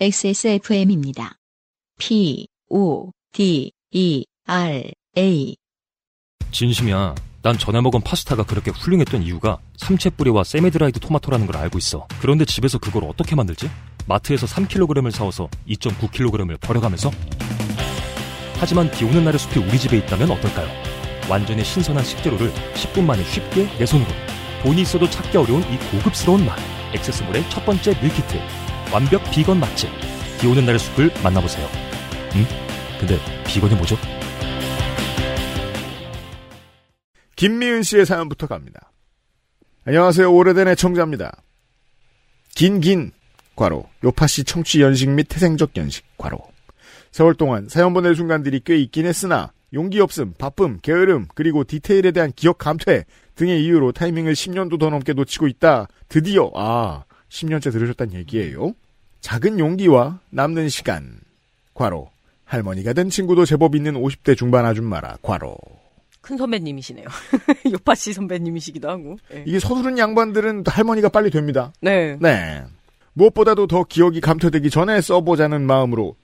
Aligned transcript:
XSFM입니다. 0.00 1.38
P, 1.98 2.46
O, 2.70 3.10
D, 3.32 3.72
E, 3.90 4.24
R, 4.46 4.92
A. 5.16 5.56
진심이야. 6.52 7.16
난 7.42 7.58
전에 7.58 7.80
먹은 7.80 8.02
파스타가 8.02 8.44
그렇게 8.44 8.70
훌륭했던 8.70 9.24
이유가 9.24 9.58
삼채 9.76 10.10
뿌리와 10.10 10.44
세미드라이드 10.44 11.00
토마토라는 11.00 11.46
걸 11.46 11.56
알고 11.56 11.78
있어. 11.78 12.06
그런데 12.20 12.44
집에서 12.44 12.78
그걸 12.78 13.04
어떻게 13.04 13.34
만들지? 13.34 13.68
마트에서 14.06 14.46
3kg을 14.46 15.10
사와서 15.10 15.48
2.9kg을 15.68 16.60
버려가면서? 16.60 17.10
하지만 18.60 18.88
비 18.92 19.04
오는 19.04 19.24
날의 19.24 19.40
숲이 19.40 19.58
우리 19.58 19.80
집에 19.80 19.96
있다면 19.98 20.30
어떨까요? 20.30 20.68
완전히 21.28 21.64
신선한 21.64 22.04
식재료를 22.04 22.52
10분 22.74 23.02
만에 23.02 23.24
쉽게 23.24 23.64
내 23.76 23.84
손으로. 23.84 24.08
돈이 24.62 24.82
있어도 24.82 25.10
찾기 25.10 25.36
어려운 25.36 25.62
이 25.62 25.76
고급스러운 25.90 26.46
맛. 26.46 26.56
액세스몰의 26.94 27.50
첫 27.50 27.66
번째 27.66 28.00
밀키트. 28.00 28.67
완벽 28.92 29.22
비건 29.30 29.60
맛집. 29.60 29.90
비 30.40 30.46
오는 30.46 30.64
날의 30.64 30.78
숲을 30.78 31.10
만나보세요. 31.22 31.66
음? 32.36 32.44
근데 32.98 33.18
비건이 33.46 33.74
뭐죠? 33.74 33.96
김미은 37.36 37.82
씨의 37.82 38.06
사연부터 38.06 38.46
갑니다. 38.46 38.90
안녕하세요. 39.84 40.32
오래된 40.32 40.68
애청자입니다. 40.68 41.42
긴긴 42.54 43.12
과로 43.56 43.84
요파씨 44.04 44.44
청취 44.44 44.80
연식 44.80 45.10
및 45.10 45.26
태생적 45.28 45.76
연식 45.76 46.04
과로 46.16 46.38
세월 47.12 47.34
동안 47.34 47.68
사연 47.68 47.92
보낼 47.92 48.16
순간들이 48.16 48.60
꽤 48.64 48.78
있긴 48.78 49.06
했으나 49.06 49.52
용기 49.74 50.00
없음, 50.00 50.34
바쁨, 50.38 50.78
게으름, 50.80 51.26
그리고 51.34 51.62
디테일에 51.62 52.10
대한 52.10 52.32
기억 52.34 52.56
감퇴 52.56 53.04
등의 53.34 53.62
이유로 53.64 53.92
타이밍을 53.92 54.32
10년도 54.32 54.80
더 54.80 54.88
넘게 54.88 55.12
놓치고 55.12 55.46
있다. 55.46 55.88
드디어 56.08 56.50
아 56.54 57.04
10년째 57.30 57.72
들으셨단 57.72 58.14
얘기예요. 58.14 58.74
작은 59.20 59.58
용기와 59.58 60.20
남는 60.30 60.68
시간 60.68 61.20
과로 61.74 62.10
할머니가 62.44 62.92
된 62.92 63.10
친구도 63.10 63.44
제법 63.44 63.74
있는 63.74 63.94
50대 63.94 64.36
중반 64.36 64.64
아줌마라 64.64 65.18
과로 65.22 65.56
큰 66.20 66.36
선배님이시네요. 66.36 67.06
요파 67.72 67.94
씨 67.94 68.12
선배님이시기도 68.12 68.88
하고. 68.88 69.16
네. 69.30 69.44
이게 69.46 69.58
서두른 69.58 69.98
양반들은 69.98 70.64
할머니가 70.66 71.08
빨리 71.08 71.30
됩니다. 71.30 71.72
네. 71.80 72.16
네. 72.20 72.64
무엇보다도 73.14 73.66
더 73.66 73.84
기억이 73.84 74.20
감퇴되기 74.20 74.70
전에 74.70 75.00
써보자는 75.00 75.66
마음으로 75.66 76.16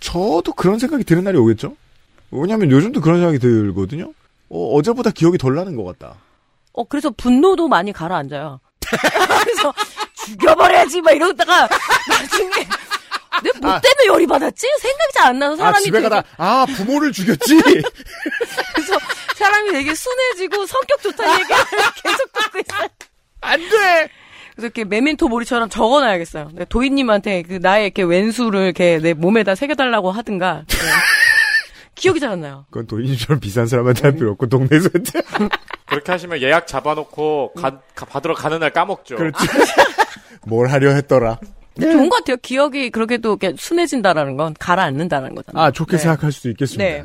저도 0.00 0.52
그런 0.52 0.78
생각이 0.78 1.04
드는 1.04 1.24
날이 1.24 1.38
오겠죠? 1.38 1.76
왜냐하면 2.30 2.70
요즘도 2.70 3.00
그런 3.00 3.18
생각이 3.18 3.38
들거든요. 3.38 4.12
어, 4.48 4.82
제보다 4.82 5.10
기억이 5.10 5.38
덜 5.38 5.54
나는 5.54 5.76
것 5.76 5.84
같다. 5.84 6.16
어, 6.72 6.84
그래서 6.84 7.10
분노도 7.10 7.68
많이 7.68 7.92
가라앉아요. 7.92 8.60
그래서 8.80 9.72
죽여버려야지 10.26 11.00
막 11.00 11.12
이러다가 11.12 11.68
나중에 12.08 12.50
내가 13.42 13.58
뭐 13.60 13.70
아. 13.72 13.80
때문에 13.80 14.06
열이 14.06 14.26
받았지? 14.26 14.66
생각이 14.80 15.12
잘 15.14 15.24
안 15.28 15.38
나서 15.38 15.56
사람이 15.56 15.76
아 15.76 15.80
집에 15.80 15.98
되게, 16.00 16.08
가다 16.08 16.28
아 16.38 16.66
부모를 16.76 17.12
죽였지. 17.12 17.56
그래서 17.62 18.98
사람이 19.36 19.72
되게 19.72 19.94
순해지고 19.94 20.66
성격 20.66 21.02
좋다는 21.02 21.32
얘기를 21.40 21.56
계속 22.02 22.32
듣고 22.32 22.58
있어요. 22.58 22.88
안 23.40 23.60
돼. 23.60 23.68
그래서 24.54 24.66
이렇게 24.66 24.84
메멘토 24.84 25.28
모리처럼 25.28 25.68
적어놔야겠어요. 25.68 26.50
네, 26.54 26.64
도희님한테 26.66 27.42
그 27.42 27.58
나의 27.60 27.86
이렇게 27.86 28.02
왼수를 28.04 28.60
이렇게 28.66 28.98
내 28.98 29.12
몸에다 29.14 29.54
새겨달라고 29.56 30.12
하든가. 30.12 30.62
네. 30.68 30.76
기억이 31.96 32.20
잘 32.20 32.30
안 32.30 32.40
나요. 32.40 32.66
그건 32.70 32.86
도인처럼 32.86 33.40
비싼 33.40 33.66
사람한테 33.66 34.02
할 34.02 34.12
필요 34.14 34.30
없고 34.32 34.48
동네에서. 34.48 34.88
그렇게 35.86 36.12
하시면 36.12 36.42
예약 36.42 36.66
잡아놓고 36.66 37.52
가, 37.54 37.80
가- 37.94 38.06
받으러 38.06 38.34
가는 38.34 38.58
날 38.58 38.70
까먹죠. 38.70 39.16
그렇지. 39.16 39.46
뭘 40.46 40.68
하려 40.68 40.90
했더라. 40.90 41.38
좋은 41.80 42.08
것 42.08 42.18
같아요. 42.18 42.36
기억이 42.40 42.90
그렇게도 42.90 43.30
이렇게 43.40 43.54
순해진다라는 43.58 44.36
건 44.36 44.54
가라앉는다는 44.58 45.34
거잖아요. 45.34 45.64
아 45.66 45.70
좋게 45.70 45.96
네. 45.96 46.02
생각할 46.02 46.30
수도 46.32 46.48
있겠습니다. 46.50 46.84
네. 46.84 47.04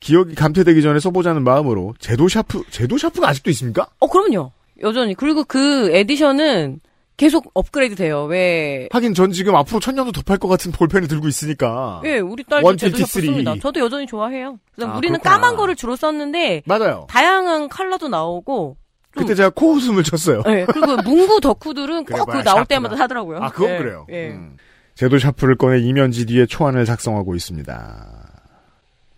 기억이 0.00 0.34
감퇴되기 0.34 0.82
전에 0.82 0.98
써보자는 1.00 1.42
마음으로 1.44 1.94
제도 1.98 2.28
샤프 2.28 2.64
제도 2.70 2.98
샤프가 2.98 3.28
아직도 3.28 3.50
있습니까? 3.50 3.88
어, 4.00 4.06
그럼요. 4.08 4.52
여전히. 4.82 5.14
그리고 5.14 5.44
그 5.44 5.90
edition은 5.92 6.80
계속 7.16 7.50
업그레이드 7.54 7.96
돼요. 7.96 8.24
왜? 8.26 8.88
하긴 8.92 9.12
전 9.14 9.32
지금 9.32 9.56
앞으로 9.56 9.80
천 9.80 9.96
년도 9.96 10.12
더 10.12 10.22
팔 10.22 10.38
것 10.38 10.46
같은 10.46 10.70
볼펜을 10.70 11.08
들고 11.08 11.26
있으니까. 11.26 12.00
예, 12.04 12.18
우리 12.18 12.44
딸도 12.44 12.76
제도 12.76 12.96
153. 12.98 13.22
씁니다. 13.24 13.54
저도 13.60 13.80
여전히 13.80 14.06
좋아해요. 14.06 14.60
그래서 14.74 14.92
아, 14.92 14.96
우리는 14.96 15.18
그렇구나. 15.18 15.34
까만 15.40 15.56
거를 15.56 15.74
주로 15.74 15.96
썼는데 15.96 16.62
맞아요. 16.64 17.06
다양한 17.10 17.68
컬러도 17.68 18.06
나오고 18.08 18.76
좀- 18.76 18.87
그때 19.18 19.34
제가 19.34 19.50
코웃음을 19.50 20.02
쳤어요. 20.02 20.42
예, 20.46 20.64
그리고 20.66 20.96
문구 21.02 21.40
덕후들은 21.40 22.04
꼭 22.04 22.26
그 22.30 22.42
나올. 22.42 22.64
때마다 22.66 22.96
하더라고요. 22.96 23.38
아, 23.42 23.50
그건 23.50 23.70
예, 23.70 23.78
그래요. 23.78 24.06
예. 24.10 24.28
음. 24.30 24.56
제도 24.94 25.18
샤프를 25.18 25.56
꺼내 25.56 25.78
이면지 25.80 26.26
뒤에 26.26 26.46
초안을 26.46 26.84
작성하고 26.84 27.34
있습니다. 27.36 28.06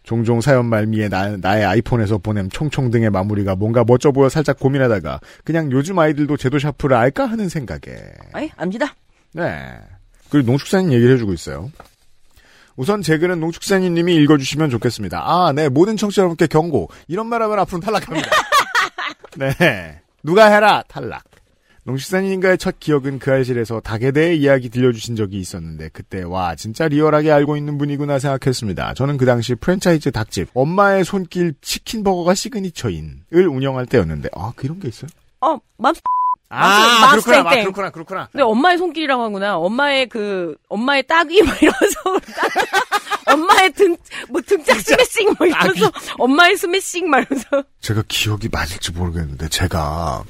종종 0.03 0.41
사연 0.41 0.67
말미에 0.67 1.09
나, 1.09 1.37
나의 1.37 1.65
아이폰에서 1.65 2.19
보냄 2.19 2.49
총총 2.51 2.91
등의 2.91 3.11
마무리가 3.11 3.55
뭔가 3.55 3.85
멋져 3.87 4.11
보여 4.11 4.29
살짝 4.29 4.59
고민하다가 4.59 5.21
그냥 5.45 5.71
요즘 5.73 5.99
아이들도 5.99 6.37
제도 6.37 6.59
샤프를 6.59 6.97
알까 6.97 7.27
하는 7.27 7.49
생각에 7.49 7.81
아이, 8.33 8.51
압니다. 8.57 8.95
네. 9.33 9.79
그리고 10.31 10.51
농축사님 10.51 10.93
얘기를 10.93 11.15
해주고 11.15 11.33
있어요. 11.33 11.71
우선 12.77 13.03
제 13.03 13.19
글은 13.19 13.41
농축사님님이 13.41 14.15
읽어주시면 14.17 14.71
좋겠습니다. 14.71 15.23
아, 15.25 15.53
네. 15.53 15.69
모든 15.69 15.97
청취자 15.97 16.23
여러분께 16.23 16.47
경고. 16.47 16.89
이런 17.09 17.27
말 17.27 17.43
하면 17.43 17.59
앞으로 17.59 17.81
탈락합니다. 17.81 18.29
네. 19.37 20.01
누가 20.23 20.47
해라! 20.47 20.83
탈락. 20.89 21.25
농식사님과의 21.85 22.59
첫 22.59 22.79
기억은 22.79 23.19
그 23.19 23.33
알실에서 23.33 23.81
닭에 23.81 24.11
대해 24.11 24.35
이야기 24.35 24.69
들려주신 24.69 25.17
적이 25.17 25.39
있었는데 25.39 25.89
그때 25.93 26.23
와 26.23 26.55
진짜 26.55 26.87
리얼하게 26.89 27.33
알고 27.33 27.57
있는 27.57 27.79
분이구나 27.79 28.19
생각했습니다. 28.19 28.95
저는 28.95 29.17
그 29.17 29.25
당시 29.25 29.55
프랜차이즈 29.55 30.11
닭집 30.11 30.51
엄마의 30.55 31.05
손길 31.05 31.55
치킨버거가 31.63 32.35
시그니처인을 32.35 33.49
운영할 33.49 33.87
때였는데 33.87 34.29
아 34.35 34.53
그런 34.57 34.79
게 34.79 34.89
있어요? 34.89 35.09
어, 35.41 35.59
맘, 35.79 35.95
아 36.51 37.07
맘스 37.13 37.25
그렇구나 37.25 37.51
아. 37.51 37.61
그렇구나 37.63 37.91
그렇구나 37.91 38.29
근데 38.31 38.43
엄마의 38.43 38.77
손길이라고 38.77 39.23
하구나. 39.23 39.57
엄마의 39.57 40.09
그, 40.09 40.57
엄마의 40.69 41.05
딱이 41.07 41.43
막 41.43 41.63
이러면서. 41.63 42.01
스매싱 45.21 45.35
뭐 45.39 45.47
이러면서. 45.47 45.93
엄마의 46.19 46.57
스매싱 46.57 47.11
막 47.11 47.21
이러면서. 47.21 47.65
제가 47.81 48.03
기억이 48.09 48.49
맞을지 48.51 48.93
모르겠는데 48.93 49.49
제가 49.49 50.25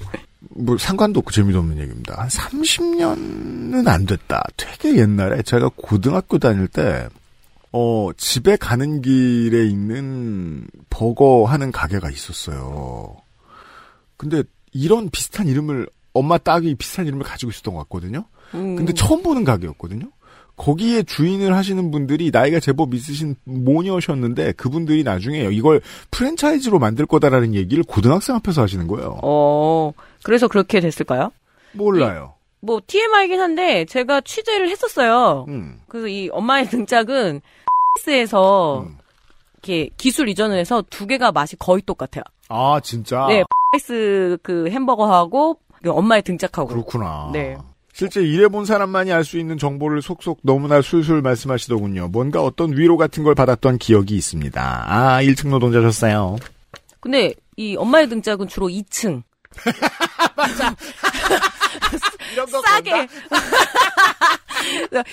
뭐 0.57 0.77
상관도 0.77 1.21
없고 1.21 1.31
재미도 1.31 1.59
없는 1.59 1.79
얘기입니다. 1.79 2.21
한 2.21 2.29
30년은 2.29 3.87
안 3.87 4.07
됐다. 4.07 4.43
되게 4.57 4.97
옛날에 4.97 5.43
제가 5.43 5.71
고등학교 5.77 6.39
다닐 6.39 6.69
때 6.69 7.09
어, 7.73 8.11
집에 8.17 8.57
가는 8.57 9.01
길에 9.01 9.67
있는 9.67 10.67
버거 10.91 11.45
하는 11.45 11.71
가게가 11.71 12.11
있었어요. 12.11 13.17
근데 14.17 14.43
이런 14.73 15.09
비슷한 15.11 15.47
이름을 15.47 15.89
엄마 16.13 16.37
딸이 16.39 16.75
비슷한 16.75 17.07
이름을 17.07 17.25
가지고 17.25 17.51
있었던 17.51 17.75
것 17.75 17.81
같거든요. 17.85 18.25
음. 18.55 18.75
근데 18.77 18.93
처음 18.93 19.23
보는 19.23 19.45
가게였거든요. 19.45 20.11
거기에 20.61 21.03
주인을 21.05 21.57
하시는 21.57 21.91
분들이 21.91 22.31
나이가 22.31 22.61
제법 22.61 22.93
있으신 22.93 23.35
모녀셨는데 23.45 24.53
그분들이 24.53 25.03
나중에 25.03 25.49
이걸 25.51 25.81
프랜차이즈로 26.11 26.79
만들 26.79 27.07
거다라는 27.07 27.55
얘기를 27.55 27.83
고등학생 27.83 28.37
앞에서 28.37 28.61
하시는 28.61 28.87
거예요. 28.87 29.19
어, 29.23 29.93
그래서 30.23 30.49
그렇게 30.49 30.81
됐을까요? 30.81 31.33
몰라요. 31.73 32.35
뭐, 32.61 32.79
TMI이긴 32.87 33.41
한데, 33.41 33.87
제가 33.87 34.21
취재를 34.21 34.69
했었어요. 34.69 35.47
음. 35.49 35.81
그래서 35.89 36.09
이 36.09 36.29
엄마의 36.31 36.69
등짝은, 36.69 37.41
에서 38.07 38.83
음. 38.87 38.99
이렇게 39.55 39.89
기술 39.97 40.29
이전을 40.29 40.59
해서 40.59 40.85
두 40.91 41.07
개가 41.07 41.33
맛이 41.33 41.57
거의 41.57 41.83
똑같아요. 41.83 42.23
아 42.49 42.81
진짜. 42.83 43.27
네, 43.29 43.45
X 43.77 44.39
그 44.43 44.69
햄버거하고, 44.69 45.59
그 45.83 45.91
엄마의 45.91 46.23
등짝하고. 46.23 46.69
그렇구나. 46.69 47.31
네. 47.33 47.57
실제 47.93 48.23
일해본 48.23 48.65
사람만이 48.65 49.13
알 49.13 49.25
수 49.25 49.39
있는 49.39 49.59
정보를 49.59 50.01
속속 50.03 50.39
너무나 50.43 50.81
술술 50.81 51.23
말씀하시더군요. 51.23 52.09
뭔가 52.09 52.43
어떤 52.43 52.77
위로 52.77 52.97
같은 52.97 53.23
걸 53.25 53.35
받았던 53.35 53.79
기억이 53.79 54.15
있습니다. 54.17 54.85
아, 54.87 55.21
1층 55.23 55.49
노동자셨어요. 55.49 56.37
근데 57.01 57.35
이 57.57 57.77
엄마의 57.77 58.09
등짝은 58.09 58.49
주로 58.49 58.69
2층. 58.69 59.23
이런 62.33 62.47
거 62.47 62.63
싸게. 62.63 62.91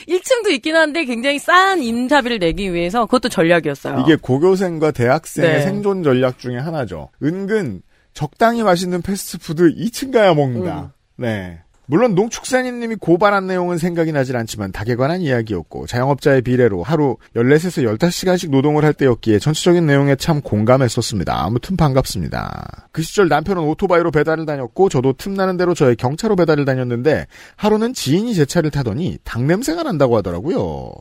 1층도 0.08 0.52
있긴 0.52 0.76
한데 0.76 1.06
굉장히 1.06 1.40
싼 1.40 1.82
임차비를 1.82 2.40
내기 2.40 2.74
위해서 2.74 3.06
그것도 3.06 3.30
전략이었어요. 3.30 4.00
이게 4.02 4.16
고교생과 4.16 4.92
대학생의 4.92 5.50
네. 5.52 5.62
생존 5.62 6.04
전략 6.04 6.40
중에 6.40 6.58
하나죠. 6.58 7.10
은근 7.24 7.82
적당히 8.14 8.64
맛있는 8.64 9.02
패스트푸드 9.02 9.76
2층 9.76 10.12
가야 10.12 10.34
먹는다. 10.34 10.80
음. 10.82 10.90
네. 11.18 11.62
물론 11.89 12.16
농축산인님이 12.16 12.95
고발한 12.95 13.48
내용은 13.48 13.78
생각이 13.78 14.12
나질 14.12 14.36
않지만 14.36 14.74
닭에 14.74 14.95
관한 14.95 15.22
이야기였고 15.22 15.88
자영업자의 15.88 16.42
비례로 16.42 16.84
하루 16.84 17.16
14에서 17.34 17.98
15시간씩 17.98 18.50
노동을 18.50 18.84
할 18.84 18.94
때였기에 18.94 19.39
전체적인 19.39 19.86
내용에 19.86 20.18
참 20.18 20.42
공감했었습니다. 20.42 21.45
아무튼 21.45 21.78
반갑습니다. 21.78 22.89
그 22.92 23.01
시절 23.01 23.30
남편은 23.30 23.63
오토바이로 23.63 24.12
배달을 24.12 24.45
다녔고 24.45 24.89
저도 24.89 25.13
틈나는 25.13 25.56
대로 25.56 25.74
저의 25.74 25.95
경차로 25.95 26.36
배달을 26.36 26.66
다녔는데 26.66 27.25
하루는 27.56 27.94
지인이 27.94 28.36
제 28.36 28.44
차를 28.44 28.69
타더니 28.69 29.18
닭 29.24 29.44
냄새가 29.44 29.83
난다고 29.83 30.18
하더라고요. 30.18 30.92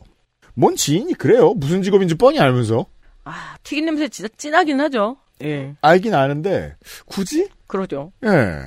뭔 0.53 0.77
지인이 0.77 1.13
그래요? 1.15 1.53
무슨 1.53 1.81
직업인지 1.83 2.15
뻔히 2.15 2.39
알면서 2.39 2.85
아, 3.25 3.57
튀긴 3.61 3.85
냄새 3.85 4.07
진짜 4.07 4.29
진하긴 4.37 4.79
하죠. 4.79 5.17
예. 5.43 5.75
알긴 5.81 6.13
아는데 6.13 6.75
굳이? 7.05 7.49
그러죠. 7.67 8.13
예. 8.25 8.63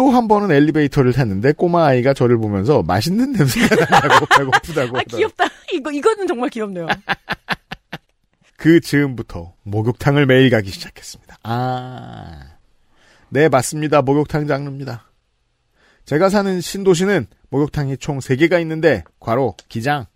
또 0.00 0.10
한 0.10 0.28
번은 0.28 0.50
엘리베이터를 0.50 1.12
탔는데 1.12 1.52
꼬마 1.52 1.84
아이가 1.84 2.14
저를 2.14 2.38
보면서 2.38 2.82
맛있는 2.82 3.32
냄새가 3.32 3.76
난다고 3.84 4.24
배고프다고 4.24 4.98
아. 4.98 5.02
귀엽다. 5.02 5.44
이거, 5.74 5.92
이거는 5.92 6.26
정말 6.26 6.48
귀엽네요. 6.48 6.86
그 8.56 8.80
즈음부터 8.80 9.52
목욕탕을 9.62 10.24
매일 10.24 10.48
가기 10.48 10.70
시작했습니다. 10.70 11.40
아, 11.42 12.40
네 13.28 13.50
맞습니다. 13.50 14.00
목욕탕 14.00 14.46
장르입니다. 14.46 15.04
제가 16.06 16.30
사는 16.30 16.62
신도시는 16.62 17.26
목욕탕이 17.50 17.98
총 17.98 18.20
3개가 18.20 18.58
있는데 18.62 19.04
과로 19.18 19.54
기장 19.68 20.06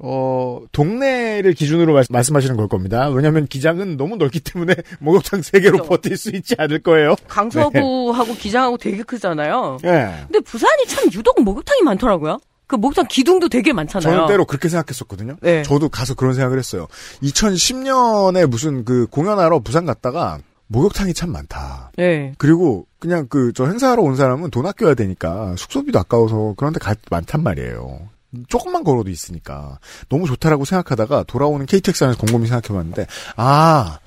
어 0.00 0.60
동네를 0.72 1.54
기준으로 1.54 1.92
말, 1.92 2.04
말씀하시는 2.08 2.56
걸 2.56 2.68
겁니다. 2.68 3.08
왜냐하면 3.08 3.46
기장은 3.46 3.96
너무 3.96 4.16
넓기 4.16 4.40
때문에 4.40 4.74
목욕탕 5.00 5.40
3개로 5.40 5.72
그렇죠. 5.72 5.84
버틸 5.88 6.16
수 6.16 6.30
있지 6.30 6.54
않을 6.56 6.80
거예요. 6.84 7.16
강서구하고 7.26 8.34
기장하고 8.34 8.76
되게 8.76 9.02
크잖아요. 9.02 9.78
예. 9.84 10.14
근데 10.28 10.40
부산이 10.40 10.86
참 10.86 11.06
유독 11.12 11.42
목욕탕이 11.42 11.82
많더라고요. 11.82 12.38
그 12.68 12.76
목욕탕 12.76 13.06
기둥도 13.08 13.48
되게 13.48 13.72
많잖아요. 13.72 14.12
저는 14.14 14.26
때로 14.28 14.44
그렇게 14.44 14.68
생각했었거든요. 14.68 15.36
네. 15.40 15.62
저도 15.62 15.88
가서 15.88 16.14
그런 16.14 16.34
생각을 16.34 16.58
했어요. 16.58 16.86
2010년에 17.22 18.46
무슨 18.46 18.84
그 18.84 19.06
공연하러 19.10 19.60
부산 19.60 19.86
갔다가 19.86 20.38
목욕탕이 20.68 21.14
참 21.14 21.32
많다. 21.32 21.90
네. 21.96 22.34
그리고 22.38 22.86
그냥 23.00 23.26
그 23.26 23.52
저 23.54 23.66
행사하러 23.66 24.02
온 24.02 24.16
사람은 24.16 24.50
돈 24.50 24.66
아껴야 24.66 24.94
되니까 24.94 25.54
숙소비도 25.56 25.98
아까워서 25.98 26.54
그런데 26.56 26.78
갈 26.78 26.94
많단 27.10 27.42
말이에요. 27.42 28.00
조금만 28.48 28.84
걸어도 28.84 29.10
있으니까 29.10 29.78
너무 30.08 30.26
좋다라고 30.26 30.64
생각하다가 30.64 31.24
돌아오는 31.24 31.64
KTX 31.66 32.04
안에서 32.04 32.18
곰곰이 32.18 32.46
생각해봤는데 32.46 33.06
아 33.36 33.98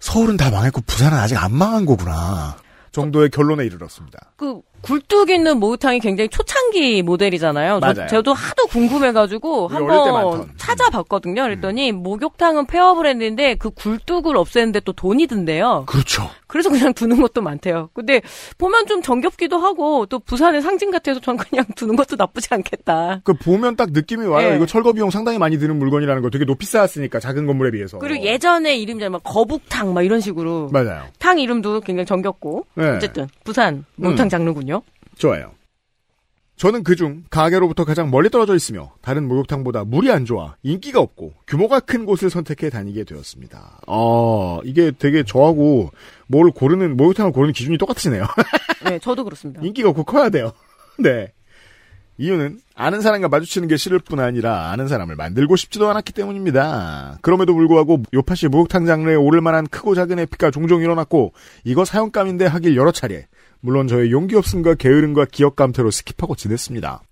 서울은 0.00 0.36
다 0.36 0.50
망했고 0.50 0.82
부산은 0.86 1.18
아직 1.18 1.36
안 1.42 1.54
망한 1.54 1.86
거구나 1.86 2.56
정도의 2.92 3.30
결론에 3.30 3.64
이르렀습니다. 3.64 4.18
그 4.36 4.60
굴뚝 4.80 5.30
있는 5.30 5.58
목욕탕이 5.58 5.98
굉장히 6.00 6.28
초창기 6.30 7.02
모델이잖아요. 7.02 7.80
저, 7.80 7.86
맞아요. 7.86 8.08
저 8.08 8.22
도 8.22 8.32
하도 8.32 8.66
궁금해가지고 8.68 9.68
한번. 9.68 10.40
음. 10.40 10.52
찾아봤거든요. 10.56 11.42
그랬더니 11.42 11.92
목욕탕은 11.92 12.66
폐업을 12.66 13.06
했는데 13.06 13.54
그 13.56 13.70
굴뚝을 13.70 14.36
없애는데 14.36 14.80
또 14.80 14.92
돈이 14.92 15.26
든대요. 15.26 15.84
그렇죠. 15.86 16.30
그래서 16.48 16.70
그냥 16.70 16.92
두는 16.94 17.20
것도 17.20 17.42
많대요. 17.42 17.90
근데 17.92 18.20
보면 18.56 18.86
좀 18.86 19.02
정겹기도 19.02 19.58
하고 19.58 20.06
또 20.06 20.18
부산의 20.18 20.62
상징 20.62 20.90
같아서 20.90 21.20
전 21.20 21.36
그냥 21.36 21.64
두는 21.76 21.94
것도 21.94 22.16
나쁘지 22.16 22.48
않겠다. 22.50 23.20
그 23.22 23.34
보면 23.34 23.76
딱 23.76 23.92
느낌이 23.92 24.26
와요. 24.26 24.50
네. 24.50 24.56
이거 24.56 24.66
철거 24.66 24.92
비용 24.92 25.10
상당히 25.10 25.38
많이 25.38 25.58
드는 25.58 25.78
물건이라는 25.78 26.22
거 26.22 26.30
되게 26.30 26.44
높이 26.44 26.66
쌓았으니까 26.66 27.20
작은 27.20 27.46
건물에 27.46 27.70
비해서. 27.70 27.98
그리고 27.98 28.24
예전에 28.24 28.76
이름이 28.76 29.08
막 29.10 29.22
거북탕 29.22 29.94
막 29.94 30.02
이런 30.02 30.20
식으로 30.20 30.70
맞아요. 30.72 31.04
탕 31.18 31.38
이름도 31.38 31.82
굉장히 31.82 32.06
정겹고 32.06 32.66
네. 32.74 32.88
어쨌든 32.88 33.28
부산 33.44 33.84
목욕탕 33.96 34.28
장르군요. 34.28 34.82
좋아요. 35.16 35.52
저는 36.58 36.82
그중 36.82 37.24
가게로부터 37.30 37.84
가장 37.84 38.10
멀리 38.10 38.30
떨어져 38.30 38.56
있으며 38.56 38.92
다른 39.00 39.28
목욕탕보다 39.28 39.84
물이 39.84 40.10
안 40.10 40.24
좋아 40.24 40.56
인기가 40.64 41.00
없고 41.00 41.32
규모가 41.46 41.78
큰 41.78 42.04
곳을 42.04 42.30
선택해 42.30 42.68
다니게 42.68 43.04
되었습니다. 43.04 43.80
어, 43.86 44.60
이게 44.64 44.90
되게 44.90 45.22
저하고 45.22 45.92
뭘 46.26 46.50
고르는 46.50 46.96
목욕탕을 46.96 47.30
고르는 47.30 47.52
기준이 47.52 47.78
똑같으시네요. 47.78 48.26
네, 48.84 48.98
저도 48.98 49.22
그렇습니다. 49.22 49.62
인기가 49.62 49.88
없고 49.90 50.02
커야 50.02 50.30
돼요. 50.30 50.52
네. 50.98 51.32
이유는 52.20 52.58
아는 52.74 53.00
사람과 53.00 53.28
마주치는 53.28 53.68
게 53.68 53.76
싫을 53.76 54.00
뿐 54.00 54.18
아니라 54.18 54.72
아는 54.72 54.88
사람을 54.88 55.14
만들고 55.14 55.54
싶지도 55.54 55.88
않았기 55.88 56.12
때문입니다. 56.12 57.18
그럼에도 57.22 57.54
불구하고 57.54 58.02
요파 58.12 58.33
씨 58.33 58.48
목욕탕 58.48 58.86
장르에 58.86 59.14
오를 59.14 59.40
만한 59.40 59.68
크고 59.68 59.94
작은 59.94 60.18
에피가 60.18 60.50
종종 60.50 60.82
일어났고 60.82 61.32
이거 61.62 61.84
사용감인데 61.84 62.46
하길 62.46 62.76
여러 62.76 62.90
차례 62.90 63.28
물론 63.60 63.88
저의 63.88 64.12
용기 64.12 64.36
없음과 64.36 64.74
게으름과 64.74 65.26
기억 65.30 65.56
감퇴로 65.56 65.90
skip하고 65.90 66.36
지냈습니다. 66.36 67.02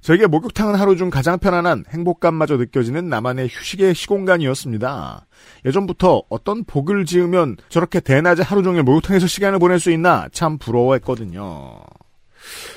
저에게 0.00 0.26
목욕탕은 0.26 0.76
하루 0.76 0.96
중 0.96 1.10
가장 1.10 1.38
편안한 1.38 1.84
행복감마저 1.90 2.56
느껴지는 2.56 3.08
나만의 3.10 3.48
휴식의 3.50 3.94
시공간이었습니다. 3.94 5.26
예전부터 5.66 6.22
어떤 6.30 6.64
복을 6.64 7.04
지으면 7.04 7.56
저렇게 7.68 8.00
대낮에 8.00 8.42
하루 8.42 8.62
종일 8.62 8.82
목욕탕에서 8.82 9.26
시간을 9.26 9.58
보낼 9.58 9.78
수 9.78 9.90
있나 9.90 10.28
참 10.32 10.56
부러워했거든요. 10.56 11.80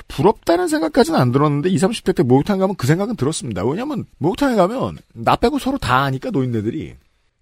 부럽다는 0.09 0.67
생각까지는 0.67 1.17
안 1.17 1.31
들었는데 1.31 1.69
20, 1.69 1.89
30대 1.89 2.15
때 2.15 2.23
목욕탕 2.23 2.59
가면 2.59 2.75
그 2.75 2.87
생각은 2.87 3.15
들었습니다. 3.15 3.63
왜냐면 3.63 4.03
목욕탕에 4.17 4.55
가면 4.55 4.97
나 5.13 5.37
빼고 5.37 5.59
서로 5.59 5.77
다 5.77 6.03
아니까 6.03 6.29
노인네들이 6.29 6.95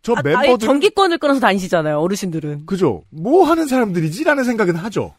저 0.04 0.14
아, 0.14 0.22
멤버들 0.22 0.68
전기권을 0.68 1.18
끊어서 1.18 1.40
다니시잖아요, 1.40 2.00
어르신들은. 2.00 2.66
그죠? 2.68 3.04
뭐 3.10 3.46
하는 3.46 3.68
사람들이지라는 3.68 4.44
생각은 4.44 4.76
하죠. 4.76 5.14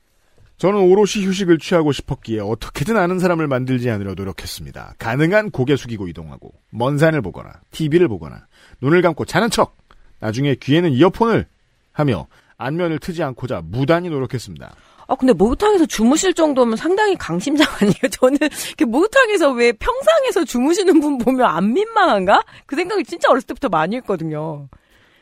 저는 0.59 0.79
오롯이 0.79 1.27
휴식을 1.27 1.59
취하고 1.59 1.93
싶었기에 1.93 2.41
어떻게든 2.41 2.97
아는 2.97 3.19
사람을 3.19 3.49
만들지 3.49 3.91
않으려 3.91 4.15
노력했습니다. 4.15 4.95
가능한 4.99 5.51
고개 5.51 5.77
숙이고 5.77 6.07
이동하고 6.09 6.53
먼 6.71 6.99
산을 6.99 7.21
보거나 7.21 7.53
TV를 7.73 8.09
보거나 8.09 8.47
눈을 8.81 9.03
감고 9.03 9.25
자는 9.25 9.51
척 9.51 9.77
나중에 10.21 10.55
귀에는 10.55 10.93
이어폰을 10.93 11.47
하며 11.93 12.29
안면을 12.59 13.01
트지 13.01 13.23
않고자 13.25 13.63
무단히 13.65 14.09
노력했습니다. 14.09 14.75
아, 15.09 15.15
근데 15.17 15.33
목욕탕에서 15.33 15.87
주무실 15.87 16.33
정도면 16.33 16.77
상당히 16.77 17.17
강심장 17.17 17.67
아니에요? 17.81 18.09
저는 18.13 18.39
이렇게 18.69 18.85
목욕탕에서 18.85 19.51
왜 19.51 19.73
평상에서 19.73 20.45
주무시는 20.45 21.01
분 21.01 21.19
보면 21.19 21.45
안 21.45 21.73
민망한가? 21.73 22.45
그 22.67 22.77
생각이 22.77 23.05
진짜 23.05 23.29
어렸을 23.29 23.49
때부터 23.49 23.69
많이 23.69 23.97
했거든요. 23.97 24.69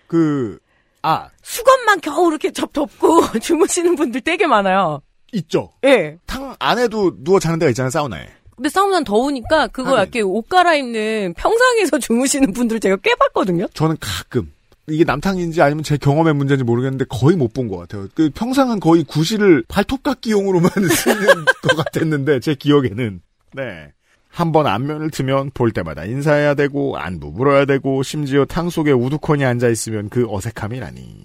그, 0.06 0.58
아, 1.02 1.30
수건만 1.42 2.00
겨우 2.00 2.28
이렇게 2.28 2.52
접 2.52 2.72
덮고 2.72 3.22
주무시는 3.40 3.96
분들 3.96 4.20
되게 4.20 4.46
많아요. 4.46 5.00
있죠. 5.32 5.70
예. 5.84 6.18
탕 6.26 6.54
안에도 6.58 7.12
누워 7.22 7.38
자는 7.38 7.58
데가 7.58 7.70
있잖아요, 7.70 7.90
사우나에. 7.90 8.26
근데 8.56 8.68
사우나는 8.68 9.04
더우니까 9.04 9.68
그거 9.68 9.90
하긴. 9.90 10.02
이렇게 10.02 10.20
옷 10.20 10.48
갈아입는 10.48 11.34
평상에서 11.36 11.98
주무시는 12.00 12.52
분들 12.52 12.80
제가 12.80 12.96
꽤 13.02 13.14
봤거든요. 13.14 13.66
저는 13.74 13.96
가끔 14.00 14.52
이게 14.88 15.04
남탕인지 15.04 15.62
아니면 15.62 15.82
제 15.84 15.96
경험의 15.96 16.34
문제인지 16.34 16.64
모르겠는데 16.64 17.04
거의 17.08 17.36
못 17.36 17.52
본 17.54 17.68
것 17.68 17.76
같아요. 17.78 18.08
그 18.14 18.28
평상은 18.34 18.80
거의 18.80 19.04
구실을 19.04 19.64
발톱깎이용으로만 19.68 20.70
쓰는 20.88 21.26
것 21.62 21.76
같았는데 21.76 22.40
제 22.40 22.54
기억에는 22.54 23.20
네. 23.54 23.92
한번 24.28 24.66
안면을 24.66 25.10
트면 25.10 25.50
볼 25.54 25.72
때마다 25.72 26.04
인사해야 26.04 26.54
되고 26.54 26.96
안부 26.96 27.32
물어야 27.32 27.64
되고 27.64 28.02
심지어 28.02 28.44
탕 28.44 28.68
속에 28.70 28.92
우두커니 28.92 29.44
앉아 29.44 29.68
있으면 29.68 30.08
그 30.08 30.26
어색함이라니. 30.28 31.24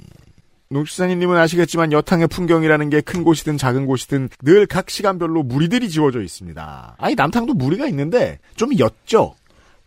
농축사님은 0.76 1.38
아시겠지만 1.38 1.92
여탕의 1.92 2.28
풍경이라는 2.28 2.90
게 2.90 3.02
큰 3.02 3.24
곳이든 3.24 3.58
작은 3.58 3.86
곳이든 3.86 4.30
늘 4.44 4.66
각 4.68 4.90
시간별로 4.90 5.44
무리들이 5.44 5.90
지워져 5.90 6.22
있습니다. 6.22 6.96
아니 6.98 7.16
남탕도 7.16 7.54
무리가 7.54 7.88
있는데 7.88 8.40
좀 8.56 8.72
옅죠. 8.78 9.36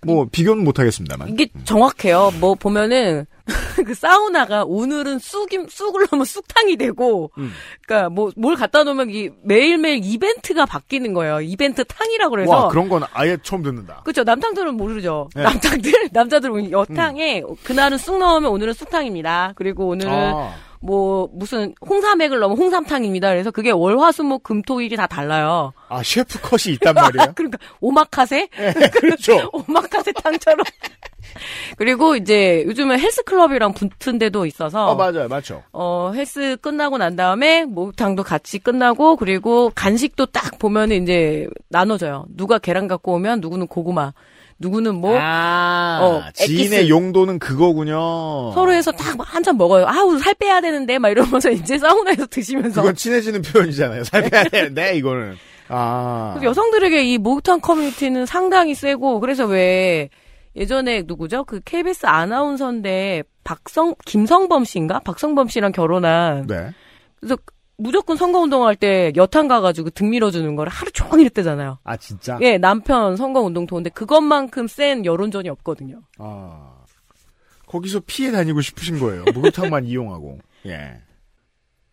뭐 0.06 0.26
비교는 0.30 0.62
못하겠습니다만. 0.64 1.28
이게 1.30 1.48
정확해요. 1.64 2.30
뭐 2.38 2.54
보면은 2.54 3.26
그 3.84 3.94
사우나가 3.94 4.62
오늘은 4.64 5.18
쑥임 5.18 5.66
쑥을 5.68 6.06
넣으면 6.10 6.24
쑥탕이 6.24 6.76
되고, 6.76 7.32
음. 7.38 7.50
그러니까 7.84 8.08
뭐 8.10 8.30
뭘 8.36 8.54
갖다 8.54 8.84
놓으면 8.84 9.10
이 9.10 9.30
매일매일 9.42 10.00
이벤트가 10.04 10.66
바뀌는 10.66 11.14
거예요. 11.14 11.40
이벤트 11.40 11.84
탕이라고 11.84 12.30
그래서. 12.30 12.50
와 12.52 12.68
그런 12.68 12.88
건 12.88 13.02
아예 13.12 13.36
처음 13.42 13.62
듣는다. 13.62 14.02
그렇죠. 14.04 14.22
남탕들은 14.22 14.74
모르죠. 14.76 15.28
네. 15.34 15.42
남탕들 15.42 16.10
남자들은 16.12 16.70
여탕에 16.70 17.42
그날은 17.64 17.98
쑥 17.98 18.18
넣으면 18.18 18.50
오늘은 18.52 18.74
쑥탕입니다. 18.74 19.54
그리고 19.56 19.88
오늘은 19.88 20.12
아, 20.12 20.54
뭐 20.80 21.28
무슨 21.32 21.74
홍삼액을 21.88 22.38
넣으면 22.38 22.56
홍삼탕입니다. 22.56 23.30
그래서 23.30 23.50
그게 23.50 23.70
월화수목 23.70 24.42
금토일이 24.42 24.96
다 24.96 25.06
달라요. 25.06 25.72
아 25.88 26.02
셰프 26.02 26.38
컷이 26.40 26.74
있단 26.74 26.94
말이에요. 26.94 27.32
그러니까 27.36 27.58
오마카세 27.80 28.48
네, 28.56 28.72
그렇죠. 28.90 29.50
오마카세 29.52 30.12
탕처럼. 30.12 30.64
그리고 31.76 32.16
이제 32.16 32.64
요즘은 32.66 32.98
헬스클럽이랑 32.98 33.72
붙은 33.74 34.18
데도 34.18 34.46
있어서 34.46 34.86
어 34.88 34.94
맞아요, 34.94 35.28
맞죠. 35.28 35.62
어, 35.72 36.12
헬스 36.14 36.56
끝나고 36.60 36.98
난 36.98 37.16
다음에 37.16 37.64
목욕탕도 37.64 38.22
같이 38.22 38.58
끝나고 38.58 39.16
그리고 39.16 39.70
간식도 39.74 40.26
딱 40.26 40.58
보면은 40.58 41.02
이제 41.02 41.46
나눠져요. 41.68 42.26
누가 42.36 42.58
계란 42.58 42.88
갖고 42.88 43.12
오면 43.14 43.40
누구는 43.40 43.66
고구마, 43.68 44.12
누구는 44.58 44.96
뭐 44.96 45.16
아, 45.20 45.98
어, 46.02 46.22
지인의. 46.34 46.90
용도는 46.90 47.38
그거군요. 47.38 48.52
서로 48.52 48.72
해서 48.72 48.90
딱 48.92 49.16
한참 49.20 49.56
먹어요. 49.56 49.86
아우 49.86 50.18
살 50.18 50.34
빼야 50.34 50.60
되는데 50.60 50.98
막 50.98 51.10
이러면서 51.10 51.50
이제 51.50 51.78
사우나에서 51.78 52.26
드시면서 52.26 52.80
그건 52.82 52.94
친해지는 52.96 53.42
표현이잖아요. 53.42 54.04
살 54.04 54.28
빼야 54.28 54.44
되는데 54.50 54.96
이거는. 54.96 55.36
아. 55.70 56.38
여성들에게 56.42 57.02
이 57.04 57.18
목욕탕 57.18 57.60
커뮤니티는 57.60 58.24
상당히 58.24 58.74
세고 58.74 59.20
그래서 59.20 59.44
왜 59.44 60.08
예전에 60.58 61.02
누구죠? 61.02 61.44
그 61.44 61.60
KBS 61.64 62.06
아나운서인데 62.06 63.22
박성 63.44 63.94
김성범 64.04 64.64
씨인가? 64.64 64.98
박성범 65.00 65.48
씨랑 65.48 65.72
결혼한 65.72 66.46
네. 66.46 66.72
그래서 67.20 67.36
무조건 67.76 68.16
선거운동할 68.16 68.74
때 68.74 69.12
여탕 69.14 69.46
가가지고 69.46 69.90
등 69.90 70.10
밀어주는 70.10 70.56
거를 70.56 70.70
하루 70.70 70.90
종일 70.90 71.26
했대잖아요. 71.26 71.78
아, 71.84 71.96
진짜? 71.96 72.36
예, 72.42 72.58
남편 72.58 73.16
선거운동 73.16 73.66
도는데 73.66 73.90
그것만큼 73.90 74.66
센 74.66 75.04
여론전이 75.04 75.48
없거든요. 75.48 76.02
아. 76.18 76.74
거기서 77.66 78.00
피해 78.06 78.32
다니고 78.32 78.62
싶으신 78.62 78.98
거예요. 78.98 79.24
목욕탕만 79.32 79.84
이용하고. 79.86 80.38
예. 80.66 81.00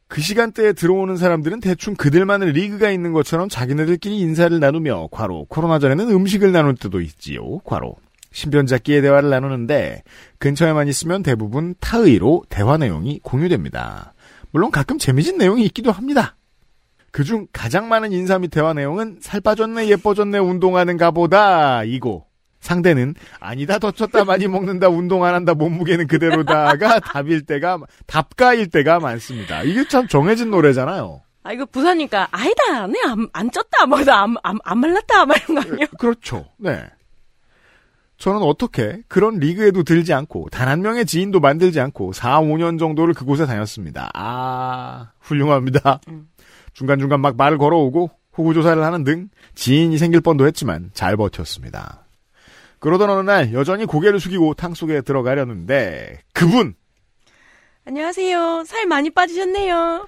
그 0.08 0.22
시간대에 0.22 0.74
들어오는 0.74 1.18
사람들은 1.18 1.60
대충 1.60 1.96
그들만의 1.96 2.54
리그가 2.54 2.90
있는 2.90 3.12
것처럼 3.12 3.50
자기네들끼리 3.50 4.18
인사를 4.20 4.58
나누며 4.60 5.10
과로 5.12 5.46
코로나 5.50 5.78
전에는 5.78 6.10
음식을 6.10 6.52
나눌 6.52 6.76
때도 6.76 7.02
있지요. 7.02 7.60
과로 7.60 7.96
신변잡기의 8.36 9.02
대화를 9.02 9.30
나누는데 9.30 10.04
근처에만 10.40 10.88
있으면 10.90 11.24
대부분 11.24 11.74
타의로 11.80 12.44
대화 12.50 12.78
내용이 12.78 13.20
공유됩니다. 13.24 14.14
물론 14.52 14.72
가끔 14.72 14.98
재미진 14.98 15.38
내용이 15.38 15.64
있기도 15.66 15.92
합니다. 15.92 16.36
그중 17.12 17.48
가장 17.54 17.88
많은 17.88 18.12
인사 18.12 18.38
및 18.38 18.50
대화 18.50 18.74
내용은 18.74 19.20
살 19.22 19.40
빠졌네 19.40 19.88
예뻐졌네 19.88 20.38
운동하는가 20.38 21.12
보다 21.12 21.86
이고 21.86 22.26
상대는 22.60 23.16
아니다 23.40 23.80
더 23.80 23.92
쪘다 23.92 24.26
많이 24.26 24.50
먹는다 24.50 24.90
운동 24.90 25.24
안 25.24 25.34
한다 25.34 25.54
몸무게는 25.54 26.08
그대로다가 26.08 27.00
답일 27.00 27.46
때가 27.46 27.80
답가일 28.06 28.70
때가 28.70 29.00
많습니다. 29.00 29.64
이게 29.64 29.88
참 29.88 30.08
정해진 30.08 30.52
노래잖아요. 30.52 31.22
아 31.44 31.54
이거 31.54 31.64
부사니까 31.66 32.28
아니다, 32.32 32.88
내안 32.88 33.30
안 33.32 33.50
쪘다, 33.50 33.88
뭐나안안 33.88 34.58
안 34.64 34.80
말랐다, 34.80 35.26
막 35.26 35.38
이런 35.38 35.64
거 35.64 35.70
아니에요? 35.72 35.88
그렇죠. 36.00 36.46
네. 36.58 36.84
저는 38.18 38.42
어떻게 38.44 39.02
그런 39.08 39.40
리그에도 39.40 39.84
들지 39.84 40.14
않고 40.14 40.48
단 40.52 40.68
한 40.70 40.82
명의 40.82 41.06
지인도 41.06 41.40
만들지 41.40 41.80
않고 41.80 42.14
4, 42.14 42.40
5년 42.42 42.80
정도를 42.80 43.14
그곳에 43.14 43.46
다녔습니다. 43.46 44.10
아, 44.14 45.12
훌륭합니다. 45.20 46.00
음. 46.08 46.28
중간중간 46.74 47.20
막 47.22 47.36
말을 47.38 47.58
걸어오고 47.58 48.10
호구조사를 48.38 48.82
하는 48.84 49.04
등 49.04 49.30
지인이 49.54 49.98
생길 49.98 50.22
뻔도 50.22 50.46
했지만 50.48 50.92
잘 50.94 51.16
버텼습니다. 51.18 52.06
그러던 52.80 53.10
어느 53.10 53.22
날 53.30 53.54
여전히 53.54 53.86
고개를 53.86 54.20
숙이고 54.20 54.54
탕 54.56 54.74
속에 54.74 55.02
들어가려는데 55.02 56.20
그분 56.34 56.76
안녕하세요. 57.86 58.64
살 58.66 58.86
많이 58.88 59.10
빠지셨네요. 59.10 60.08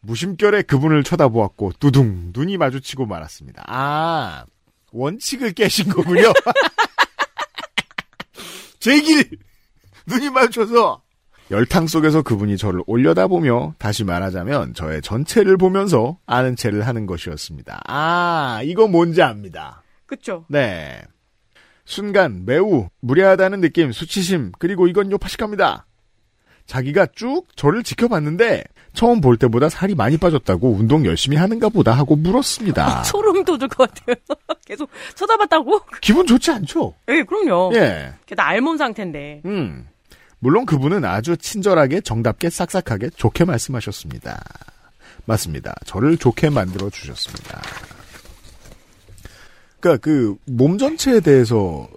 무심결에 0.00 0.62
그분을 0.62 1.04
쳐다보았고 1.04 1.72
뚜둥 1.80 2.30
눈이 2.32 2.56
마주치고 2.56 3.06
말았습니다. 3.06 3.64
아 3.66 4.44
원칙을 4.92 5.52
깨신 5.52 5.90
거군요. 5.90 6.32
제 8.78 9.00
길 9.00 9.28
눈이 10.06 10.30
마주쳐서 10.30 11.02
열탕 11.50 11.86
속에서 11.86 12.22
그분이 12.22 12.56
저를 12.58 12.82
올려다보며 12.86 13.74
다시 13.78 14.04
말하자면 14.04 14.74
저의 14.74 15.00
전체를 15.02 15.56
보면서 15.56 16.18
아는 16.26 16.56
체를 16.56 16.86
하는 16.86 17.06
것이었습니다. 17.06 17.80
아 17.86 18.60
이거 18.64 18.86
뭔지 18.86 19.22
압니다. 19.22 19.82
그쵸? 20.06 20.44
네. 20.48 21.00
순간 21.86 22.44
매우 22.44 22.88
무례하다는 23.00 23.62
느낌, 23.62 23.92
수치심, 23.92 24.52
그리고 24.58 24.88
이건 24.88 25.10
요파식합니다. 25.10 25.86
자기가 26.68 27.06
쭉 27.16 27.46
저를 27.56 27.82
지켜봤는데 27.82 28.62
처음 28.92 29.20
볼 29.20 29.36
때보다 29.38 29.68
살이 29.68 29.94
많이 29.94 30.16
빠졌다고 30.18 30.70
운동 30.70 31.04
열심히 31.06 31.36
하는가 31.36 31.68
보다 31.70 31.92
하고 31.92 32.14
물었습니다. 32.14 33.02
소름 33.08 33.44
돋을 33.44 33.66
것 33.68 33.90
같아요. 33.92 34.16
계속 34.66 34.90
쳐다봤다고? 35.14 35.80
기분 36.00 36.26
좋지 36.26 36.50
않죠? 36.52 36.94
예, 37.08 37.22
그럼요. 37.22 37.72
예. 37.74 38.12
게다 38.26 38.46
알몸 38.46 38.76
상태인데. 38.76 39.42
음. 39.46 39.88
물론 40.40 40.66
그분은 40.66 41.04
아주 41.04 41.36
친절하게 41.36 42.02
정답게 42.02 42.50
싹싹하게 42.50 43.10
좋게 43.16 43.44
말씀하셨습니다. 43.46 44.40
맞습니다. 45.24 45.74
저를 45.86 46.16
좋게 46.18 46.50
만들어 46.50 46.90
주셨습니다. 46.90 47.60
그러니까 49.80 50.00
그 50.02 50.36
몸 50.46 50.76
전체에 50.78 51.20
대해서 51.20 51.88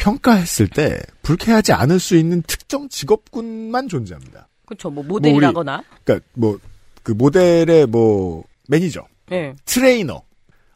평가했을 0.00 0.68
때 0.68 1.00
불쾌하지 1.22 1.72
않을 1.72 2.00
수 2.00 2.16
있는 2.16 2.42
특정 2.42 2.88
직업군만 2.88 3.88
존재합니다. 3.88 4.48
그쵸, 4.66 4.88
뭐 4.90 5.04
모델이라거나. 5.04 5.82
그러니까 6.04 6.26
뭐 6.34 6.58
그 7.02 7.12
모델의 7.12 7.86
뭐 7.86 8.44
매니저, 8.68 9.06
예. 9.32 9.54
트레이너, 9.64 10.22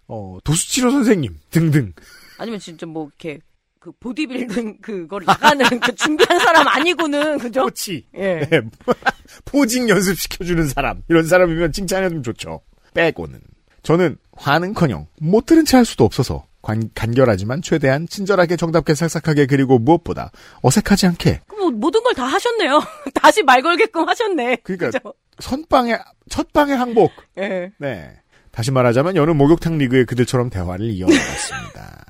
어 0.09 0.39
도수치료 0.45 0.91
선생님 0.91 1.39
등등. 1.51 1.93
아니면 2.39 2.59
진짜 2.59 2.87
뭐 2.87 3.07
이렇게 3.07 3.41
그 3.79 3.93
보디빌딩 4.01 4.79
그걸 4.81 5.25
나가는 5.25 5.65
그 5.81 5.95
준비한 5.95 6.39
사람 6.41 6.67
아니고는 6.67 7.39
그죠? 7.39 7.63
코치, 7.65 8.07
예. 8.15 8.41
네, 8.51 8.61
posing 9.45 9.89
연습 9.89 10.19
시켜주는 10.19 10.67
사람 10.69 11.03
이런 11.09 11.27
사람이면 11.27 11.73
칭찬해주면 11.73 12.23
좋죠. 12.23 12.61
빼고는 12.95 13.41
저는 13.83 14.17
화는커녕 14.33 15.07
못 15.21 15.47
들은 15.47 15.65
채 15.65 15.77
할 15.77 15.85
수도 15.85 16.05
없어서 16.05 16.47
관- 16.65 16.91
간결하지만 16.95 17.61
최대한 17.63 18.09
친절하게 18.09 18.57
정답게 18.57 18.95
싹싹하게 18.95 19.47
그리고 19.47 19.79
무엇보다 19.79 20.31
어색하지 20.63 21.07
않게 21.09 21.41
그럼 21.47 21.61
뭐 21.61 21.71
모든 21.71 22.03
걸 22.03 22.15
다 22.15 22.25
하셨네요. 22.25 22.81
다시 23.15 23.43
말 23.43 23.61
걸게끔 23.63 24.09
하셨네. 24.09 24.57
그러니까 24.63 24.87
그죠? 24.91 25.15
선방의 25.41 25.99
첫 26.31 26.53
방의 26.53 26.77
항복. 26.77 27.13
예. 27.39 27.71
네. 27.79 28.11
다시 28.51 28.71
말하자면 28.71 29.17
여느 29.17 29.31
목욕탕 29.33 29.79
리그의 29.79 30.07
그들처럼 30.07 30.49
대화를 30.49 30.91
이어나갔습니다. 30.91 32.05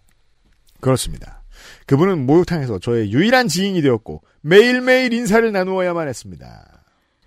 그렇습니다. 0.80 1.42
그분은 1.86 2.26
목욕탕에서 2.26 2.78
저의 2.80 3.12
유일한 3.12 3.48
지인이 3.48 3.80
되었고 3.82 4.22
매일매일 4.40 5.12
인사를 5.12 5.50
나누어야만 5.52 6.08
했습니다. 6.08 6.79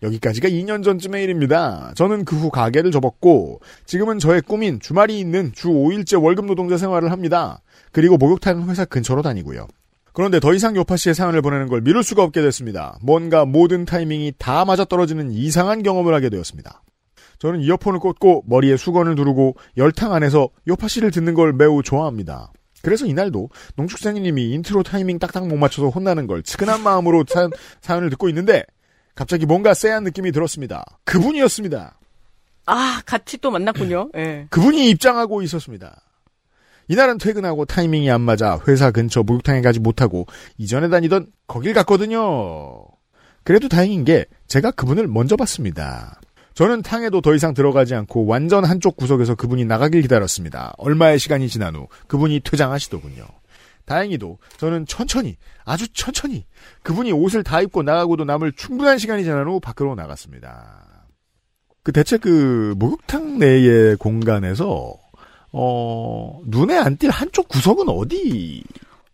여기까지가 0.04 0.50
2년 0.50 0.84
전쯤의 0.84 1.24
일입니다. 1.24 1.94
저는 1.96 2.26
그 2.26 2.36
후 2.36 2.50
가게를 2.50 2.92
접었고 2.92 3.62
지금은 3.86 4.20
저의 4.20 4.42
꿈인 4.42 4.80
주말이 4.80 5.18
있는 5.20 5.52
주 5.54 5.70
5일째 5.70 6.22
월급 6.22 6.46
노동자 6.46 6.78
생활을 6.78 7.12
합니다. 7.12 7.62
그리고 7.92 8.18
목욕탕 8.18 8.70
회사 8.70 8.84
근처로 8.86 9.22
다니고요. 9.22 9.68
그런데 10.12 10.40
더 10.40 10.54
이상 10.54 10.76
요파 10.76 10.98
씨의 10.98 11.16
사연을 11.16 11.42
보내는 11.42 11.70
걸 11.70 11.82
미룰 11.82 12.04
수가 12.04 12.22
없게 12.22 12.42
됐습니다. 12.42 12.98
뭔가 13.02 13.46
모든 13.46 13.86
타이밍이 13.86 14.34
다 14.38 14.66
맞아떨어지는 14.66 15.32
이상한 15.32 15.82
경험을 15.82 16.14
하게 16.14 16.30
되었습니다. 16.30 16.84
저는 17.40 17.62
이어폰을 17.62 18.00
꽂고 18.00 18.44
머리에 18.46 18.78
수건을 18.78 19.16
두르고 19.16 19.56
열탕 19.78 20.14
안에서 20.14 20.50
요파 20.68 20.88
씨를 20.88 21.12
듣는 21.12 21.34
걸 21.34 21.54
매우 21.54 21.82
좋아합니다. 21.82 22.52
그래서 22.84 23.06
이날도 23.06 23.50
농축생님이 23.78 24.52
인트로 24.52 24.84
타이밍 24.84 25.18
딱딱 25.18 25.48
못 25.48 25.56
맞춰서 25.56 25.88
혼나는 25.90 26.28
걸 26.28 26.44
측은한 26.44 26.84
마음으로 26.84 27.24
사연, 27.28 27.50
사연을 27.82 28.10
듣고 28.10 28.28
있는데 28.30 28.66
갑자기 29.16 29.46
뭔가 29.46 29.74
쎄한 29.74 30.04
느낌이 30.04 30.32
들었습니다. 30.32 30.86
그분이었습니다. 31.06 31.98
아, 32.66 33.02
같이 33.06 33.38
또 33.38 33.52
만났군요. 33.52 34.10
예. 34.18 34.48
그분이 34.50 34.90
입장하고 34.90 35.42
있었습니다. 35.42 36.02
이날은 36.88 37.18
퇴근하고 37.18 37.66
타이밍이 37.66 38.12
안 38.12 38.22
맞아 38.22 38.60
회사 38.68 38.92
근처 38.92 39.24
목욕탕에 39.24 39.62
가지 39.62 39.80
못하고 39.80 40.26
이전에 40.58 40.90
다니던 40.90 41.28
거길 41.48 41.74
갔거든요. 41.74 42.86
그래도 43.44 43.68
다행인 43.68 44.04
게 44.04 44.26
제가 44.48 44.72
그분을 44.72 45.08
먼저 45.08 45.36
봤습니다. 45.36 46.20
저는 46.54 46.82
탕에도 46.82 47.22
더 47.22 47.34
이상 47.34 47.54
들어가지 47.54 47.96
않고 47.96 48.26
완전 48.26 48.64
한쪽 48.64 48.96
구석에서 48.96 49.36
그분이 49.36 49.66
나가길 49.66 50.02
기다렸습니다. 50.04 50.74
얼마의 50.78 51.20
시간이 51.20 51.50
지난 51.50 51.76
후 51.76 51.88
그분이 52.08 52.42
퇴장하시더군요. 52.42 53.26
다행히도 53.86 54.40
저는 54.58 54.86
천천히 54.86 55.38
아주 55.66 55.92
천천히 55.94 56.46
그분이 56.84 57.12
옷을 57.12 57.44
다 57.44 57.62
입고 57.62 57.84
나가고도 57.84 58.24
남을 58.26 58.54
충분한 58.54 58.98
시간이 58.98 59.24
지난 59.24 59.48
후 59.48 59.60
밖으로 59.60 59.96
나갔습니다. 59.96 61.06
그 61.84 61.92
대체 61.92 62.18
그 62.18 62.74
목욕탕 62.78 63.40
내의 63.40 63.98
공간에서 63.98 64.94
어 65.52 66.40
눈에 66.46 66.78
안 66.78 66.96
띌 66.98 67.12
한쪽 67.12 67.48
구석은 67.50 67.90
어디? 67.90 68.64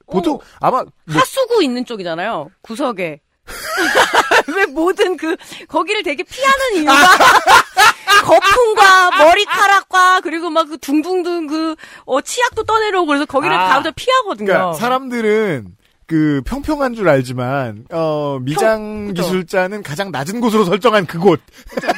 보통 0.05 0.35
어, 0.35 0.39
아마 0.59 0.83
뭐 0.83 0.89
하수구 1.07 1.63
있는 1.63 1.85
쪽이잖아요. 1.85 2.49
구석에. 2.61 3.21
왜 4.55 4.65
모든 4.67 5.17
그 5.17 5.35
거기를 5.67 6.03
되게 6.03 6.23
피하는 6.23 6.75
이유가 6.77 6.93
거품과 8.23 9.11
머리카락과 9.17 10.21
그리고 10.21 10.49
막 10.49 10.69
그 10.69 10.77
둥둥둥 10.77 11.47
그 11.47 11.75
어, 12.05 12.21
치약도 12.21 12.63
떠내려오고 12.63 13.07
그래서 13.07 13.25
거기를 13.25 13.55
아. 13.55 13.69
가부터 13.69 13.91
피하거든요. 13.95 14.45
그러니까 14.45 14.73
사람들은 14.73 15.65
그 16.05 16.41
평평한 16.45 16.95
줄 16.95 17.07
알지만 17.09 17.85
어 17.91 18.39
미장 18.41 19.07
그죠. 19.07 19.23
기술자는 19.23 19.83
가장 19.83 20.11
낮은 20.11 20.41
곳으로 20.41 20.63
설정한 20.65 21.05
그곳 21.05 21.39
것은 21.75 21.88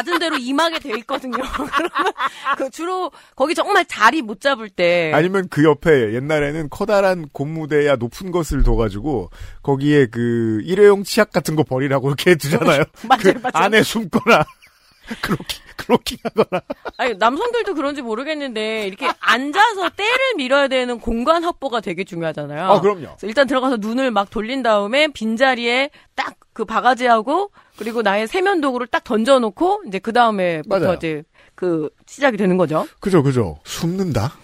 낮은 0.00 0.18
대로 0.18 0.36
임하게 0.36 0.78
돼 0.78 0.96
있거든요. 0.98 1.36
그러면 1.54 2.12
그 2.56 2.70
주로 2.70 3.10
거기 3.36 3.54
정말 3.54 3.84
자리 3.84 4.22
못 4.22 4.40
잡을 4.40 4.68
때 4.68 5.12
아니면 5.14 5.48
그 5.48 5.64
옆에 5.64 6.14
옛날에는 6.14 6.68
커다란 6.70 7.28
고무대야 7.32 7.96
높은 7.96 8.30
것을 8.30 8.62
둬가지고 8.62 9.30
거기에 9.62 10.06
그 10.06 10.60
일회용 10.64 11.04
치약 11.04 11.30
같은 11.30 11.56
거 11.56 11.62
버리라고 11.62 12.08
이렇게 12.08 12.34
두잖아요. 12.36 12.84
맞아요, 13.08 13.22
그 13.22 13.28
맞아요. 13.42 13.52
안에 13.54 13.82
숨거나 13.82 14.44
그렇게 15.22 15.56
클로킹하거나. 15.76 16.62
아니, 16.98 17.14
남성들도 17.14 17.74
그런지 17.74 18.02
모르겠는데, 18.02 18.86
이렇게 18.86 19.10
앉아서 19.18 19.88
때를 19.96 20.18
밀어야 20.36 20.68
되는 20.68 21.00
공간 21.00 21.42
확보가 21.42 21.80
되게 21.80 22.04
중요하잖아요. 22.04 22.64
아, 22.64 22.80
그럼요. 22.80 23.16
일단 23.22 23.46
들어가서 23.46 23.78
눈을 23.78 24.10
막 24.10 24.30
돌린 24.30 24.62
다음에 24.62 25.08
빈 25.08 25.36
자리에 25.36 25.90
딱 26.14 26.36
그 26.52 26.64
바가지하고 26.64 27.50
그리고 27.80 28.02
나의 28.02 28.28
세면 28.28 28.60
도구를 28.60 28.86
딱 28.88 29.02
던져놓고 29.04 29.84
이제 29.88 29.98
그 29.98 30.12
다음에부터. 30.12 30.94
이제 30.96 31.22
그 31.54 31.88
시작이 32.06 32.36
되는 32.36 32.58
거죠. 32.58 32.86
그죠, 33.00 33.22
그죠. 33.22 33.58
숨는다? 33.64 34.34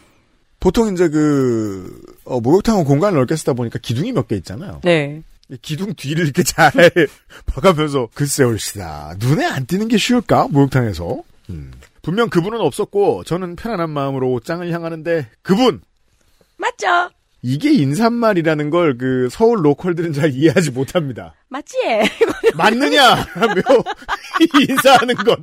보통 0.58 0.90
이제 0.92 1.08
그, 1.10 2.00
어, 2.24 2.40
목욕탕은 2.40 2.84
공간을 2.84 3.18
넓게 3.18 3.36
쓰다 3.36 3.52
보니까 3.52 3.78
기둥이 3.80 4.12
몇 4.12 4.26
개 4.26 4.36
있잖아요. 4.36 4.80
네. 4.84 5.22
이 5.50 5.58
기둥 5.60 5.92
뒤를 5.94 6.24
이렇게 6.24 6.42
잘 6.42 6.72
봐가면서 7.44 8.08
글쎄 8.14 8.42
올시다. 8.42 9.14
눈에 9.18 9.44
안 9.44 9.66
띄는 9.66 9.88
게 9.88 9.98
쉬울까? 9.98 10.48
목욕탕에서. 10.50 11.18
음. 11.50 11.72
분명 12.00 12.30
그분은 12.30 12.58
없었고 12.60 13.24
저는 13.24 13.56
편안한 13.56 13.90
마음으로 13.90 14.32
옷장을 14.32 14.68
향하는데 14.72 15.28
그분 15.42 15.82
맞죠? 16.56 17.10
이게 17.48 17.70
인사말이라는 17.72 18.70
걸 18.70 18.96
그 18.98 19.28
서울 19.30 19.64
로컬들은 19.64 20.12
잘 20.12 20.30
이해하지 20.32 20.70
못합니다. 20.72 21.34
맞지? 21.48 21.76
맞느냐? 22.56 23.24
라며 23.34 23.62
인사하는 24.68 25.14
것. 25.16 25.38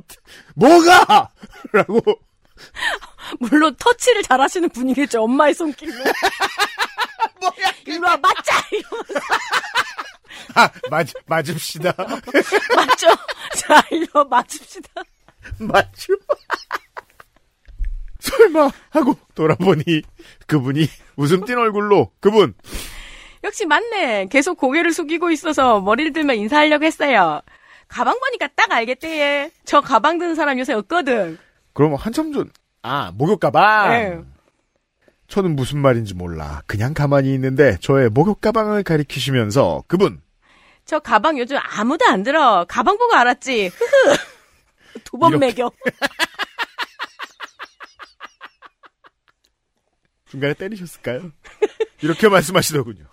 뭐가? 0.54 1.30
라고. 1.72 2.00
물론 3.38 3.74
터치를 3.78 4.22
잘 4.22 4.40
하시는 4.40 4.68
분이겠죠. 4.68 5.22
엄마의 5.22 5.54
손길로. 5.54 5.94
뭐야? 7.40 7.72
이리 7.86 7.98
와 7.98 8.16
맞자 8.18 8.54
이러면서 8.70 9.20
아, 10.54 10.68
맞, 10.90 11.06
맞읍시다. 11.26 11.94
맞죠? 12.76 13.06
자 13.56 13.82
이리 13.90 14.06
와 14.12 14.24
맞읍시다. 14.24 14.88
맞죠? 15.58 16.12
설마 18.54 18.70
하고 18.90 19.16
돌아보니 19.34 20.02
그분이 20.46 20.86
웃음 21.16 21.44
띤 21.44 21.58
얼굴로 21.58 22.10
그분 22.20 22.54
역시 23.42 23.66
맞네. 23.66 24.28
계속 24.30 24.56
고개를 24.56 24.92
숙이고 24.92 25.30
있어서 25.32 25.80
머리를 25.80 26.14
들면 26.14 26.36
인사하려고 26.36 26.84
했어요. 26.86 27.42
가방 27.88 28.18
보니까 28.18 28.48
딱 28.56 28.72
알겠대. 28.72 29.50
저 29.66 29.82
가방 29.82 30.16
드는 30.18 30.34
사람 30.34 30.58
요새 30.58 30.72
없거든. 30.72 31.36
그럼 31.74 31.94
한참 31.94 32.32
전 32.32 32.48
아, 32.80 33.12
목욕 33.14 33.40
가방. 33.40 33.90
네. 33.90 34.18
저는 35.28 35.56
무슨 35.56 35.80
말인지 35.80 36.14
몰라. 36.14 36.62
그냥 36.66 36.94
가만히 36.94 37.34
있는데 37.34 37.76
저의 37.80 38.08
목욕 38.08 38.40
가방을 38.40 38.82
가리키시면서 38.82 39.84
그분 39.88 40.22
저 40.86 40.98
가방 40.98 41.38
요즘 41.38 41.58
아무도 41.60 42.06
안 42.06 42.22
들어. 42.22 42.64
가방 42.66 42.96
보고 42.96 43.14
알았지. 43.14 43.66
흐흐. 43.68 44.16
두 45.04 45.18
번. 45.18 45.38
매겨. 45.38 45.70
중간에 50.34 50.54
때리셨을까요? 50.54 51.30
이렇게 52.02 52.28
말씀하시더군요. 52.28 53.04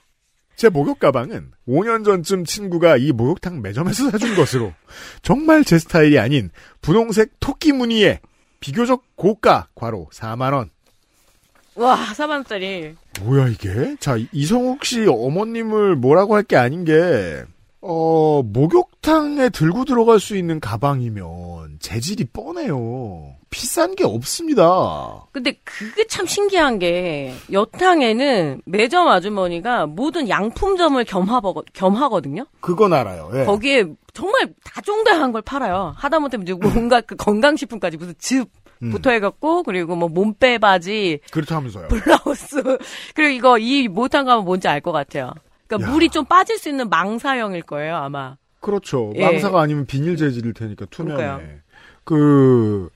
제 0.56 0.70
목욕 0.70 1.00
가방은 1.00 1.52
5년 1.68 2.04
전쯤 2.04 2.46
친구가 2.46 2.98
이 2.98 3.12
목욕탕 3.12 3.62
매점에서 3.62 4.10
사준 4.12 4.36
것으로 4.36 4.74
정말 5.22 5.64
제 5.64 5.78
스타일이 5.80 6.20
아닌 6.20 6.50
분홍색 6.82 7.34
토끼 7.40 7.72
무늬의 7.72 8.20
비교적 8.60 9.04
고가 9.16 9.68
과로 9.76 10.08
4만 10.12 10.54
원. 10.54 10.70
와, 11.76 11.96
4만 12.14 12.30
원짜리. 12.32 12.96
뭐야 13.22 13.48
이게? 13.50 13.96
자 14.00 14.18
이성욱 14.32 14.84
씨 14.86 15.06
어머님을 15.08 15.96
뭐라고 15.96 16.36
할 16.36 16.44
게 16.44 16.58
아닌 16.58 16.84
게 16.86 17.44
어, 17.82 18.44
목욕탕에 18.44 19.50
들고 19.50 19.86
들어갈 19.86 20.20
수 20.20 20.36
있는 20.38 20.60
가방이면 20.60 21.78
재질이 21.80 22.26
뻔해요. 22.26 23.36
비싼 23.52 23.96
게 23.96 24.04
없습니다. 24.04 25.26
근데 25.32 25.60
그게 25.64 26.08
참 26.08 26.26
신기한 26.26 26.80
게 26.80 27.34
여탕에는 27.52 28.62
매점 28.66 29.08
아주머니가 29.10 29.86
모든 29.86 30.30
양품점을 30.30 31.04
겸하버, 31.04 31.54
겸하거든요. 31.74 32.46
그건 32.62 32.94
알아요. 32.94 33.30
예. 33.36 33.44
거기에 33.46 33.86
정말 34.14 34.54
다종다한 34.64 35.32
걸 35.34 35.42
팔아요. 35.42 35.94
하다못해 35.98 36.38
뭔가 36.62 37.02
그 37.02 37.16
건강식품까지 37.18 37.98
무슨 37.98 38.14
즙부터 38.18 39.10
음. 39.10 39.14
해갖고 39.16 39.64
그리고 39.64 39.96
뭐 39.96 40.08
몸빼 40.10 40.58
바지, 40.58 41.20
그렇다면서요. 41.32 41.90
블라우스 41.90 42.64
그리고 43.14 43.30
이거 43.36 43.58
이 43.60 43.88
목욕탕 43.90 44.26
가면 44.26 44.46
뭔지 44.46 44.68
알 44.70 44.82
것 44.82 44.92
같아요. 44.94 45.34
그러니까 45.68 45.88
야. 45.90 45.94
물이 45.94 46.10
좀 46.10 46.26
빠질 46.26 46.58
수 46.58 46.70
있는 46.70 46.90
망사형일 46.90 47.64
거예요 47.64 47.98
아마. 47.98 48.38
그렇죠. 48.62 49.12
예. 49.16 49.26
망사가 49.26 49.62
아니면 49.62 49.86
비닐 49.86 50.16
재질일 50.16 50.54
테니까 50.54 50.86
투명해. 50.90 51.18
그러니까요. 51.24 51.50
그, 52.04 52.90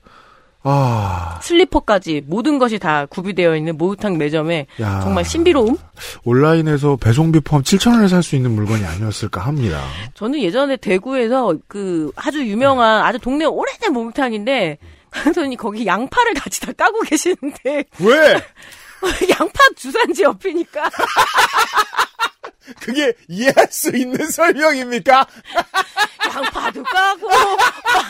아, 0.68 1.38
슬리퍼까지 1.42 2.24
모든 2.26 2.58
것이 2.58 2.78
다 2.80 3.06
구비되어 3.06 3.54
있는 3.56 3.76
목욕탕 3.78 4.18
매점에 4.18 4.66
야. 4.80 5.00
정말 5.00 5.24
신비로움? 5.24 5.76
온라인에서 6.24 6.96
배송비 6.96 7.40
포함 7.40 7.62
7,000원에 7.62 8.08
살 8.08 8.22
수 8.22 8.34
있는 8.34 8.50
물건이 8.52 8.84
아니었을까 8.84 9.40
합니다. 9.42 9.80
저는 10.14 10.40
예전에 10.40 10.76
대구에서 10.76 11.54
그 11.68 12.10
아주 12.16 12.44
유명한 12.44 13.04
아주 13.04 13.18
동네 13.20 13.44
오래된 13.44 13.92
목욕탕인데 13.92 14.78
갔더니 15.10 15.56
거기 15.56 15.86
양파를 15.86 16.34
같이 16.34 16.60
다 16.60 16.72
까고 16.72 17.00
계시는데 17.02 17.84
왜? 18.00 18.42
양파 19.38 19.60
주산지 19.76 20.24
옆이니까 20.24 20.90
그게 22.80 23.12
이해할 23.28 23.68
수 23.70 23.90
있는 23.96 24.26
설명입니까? 24.30 25.26
양파도 26.34 26.82
까고 26.82 27.28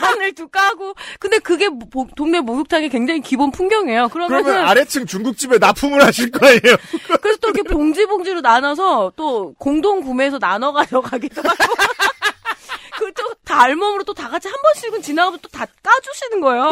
마늘도 0.01 0.47
까고 0.49 0.95
근데 1.19 1.37
그게 1.39 1.69
모- 1.69 2.07
동네 2.15 2.39
목욕탕이 2.41 2.89
굉장히 2.89 3.21
기본 3.21 3.51
풍경이에요. 3.51 4.09
그러면 4.09 4.43
그러면은 4.43 4.67
아래층 4.67 5.05
중국집에 5.05 5.57
납품을 5.59 6.03
하실 6.03 6.31
거예요. 6.31 6.59
그래서 7.21 7.37
또 7.41 7.49
이렇게 7.49 7.63
봉지 7.63 8.05
봉지로 8.05 8.41
나눠서 8.41 9.13
또 9.15 9.53
공동 9.59 10.01
구매해서 10.01 10.39
나눠 10.39 10.73
가져가기도 10.73 11.41
하고 11.41 11.73
그또 12.97 13.33
다 13.45 13.61
알몸으로 13.61 14.03
또 14.03 14.13
다 14.13 14.27
같이 14.27 14.47
한 14.47 14.57
번씩은 14.61 15.01
지나가면 15.03 15.39
또 15.39 15.47
다 15.49 15.65
까주시는 15.83 16.41
거예요. 16.41 16.71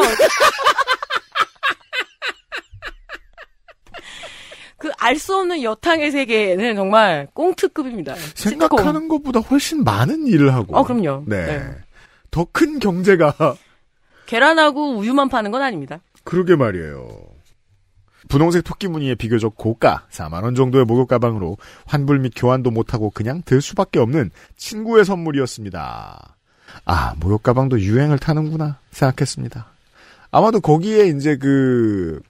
그 4.78 4.85
알 4.98 5.18
수 5.18 5.36
없는 5.36 5.62
여탕의 5.62 6.10
세계는 6.10 6.74
정말 6.76 7.28
꽁트급입니다. 7.34 8.14
시트콤. 8.34 8.68
생각하는 8.68 9.08
것보다 9.08 9.40
훨씬 9.40 9.84
많은 9.84 10.26
일을 10.26 10.54
하고. 10.54 10.76
어, 10.76 10.84
그럼요. 10.84 11.24
네. 11.26 11.46
네. 11.46 11.70
더 12.30 12.46
큰 12.52 12.78
경제가 12.78 13.34
계란하고 14.26 14.96
우유만 14.98 15.28
파는 15.28 15.50
건 15.50 15.62
아닙니다. 15.62 16.00
그러게 16.24 16.56
말이에요. 16.56 17.08
분홍색 18.28 18.64
토끼 18.64 18.88
무늬의 18.88 19.14
비교적 19.14 19.54
고가 19.56 20.06
4만 20.10 20.42
원 20.42 20.54
정도의 20.56 20.84
목욕 20.84 21.06
가방으로 21.06 21.58
환불 21.86 22.18
및 22.18 22.32
교환도 22.34 22.72
못하고 22.72 23.10
그냥 23.10 23.42
들 23.44 23.60
수밖에 23.62 24.00
없는 24.00 24.30
친구의 24.56 25.04
선물이었습니다. 25.04 26.36
아 26.84 27.14
목욕 27.20 27.42
가방도 27.44 27.80
유행을 27.80 28.18
타는구나 28.18 28.78
생각했습니다. 28.90 29.66
아마도 30.32 30.60
거기에 30.60 31.06
이제 31.06 31.36
그 31.36 32.20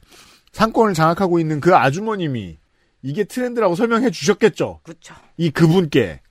상권을 0.57 0.95
장악하고 0.95 1.38
있는 1.38 1.61
그 1.61 1.77
아주머님이 1.77 2.57
이게 3.03 3.25
트렌드라고 3.25 3.75
설명해 3.75 4.11
주셨겠죠. 4.11 4.81
그렇죠. 4.85 5.14
이 5.37 5.51
그분께 5.51 6.23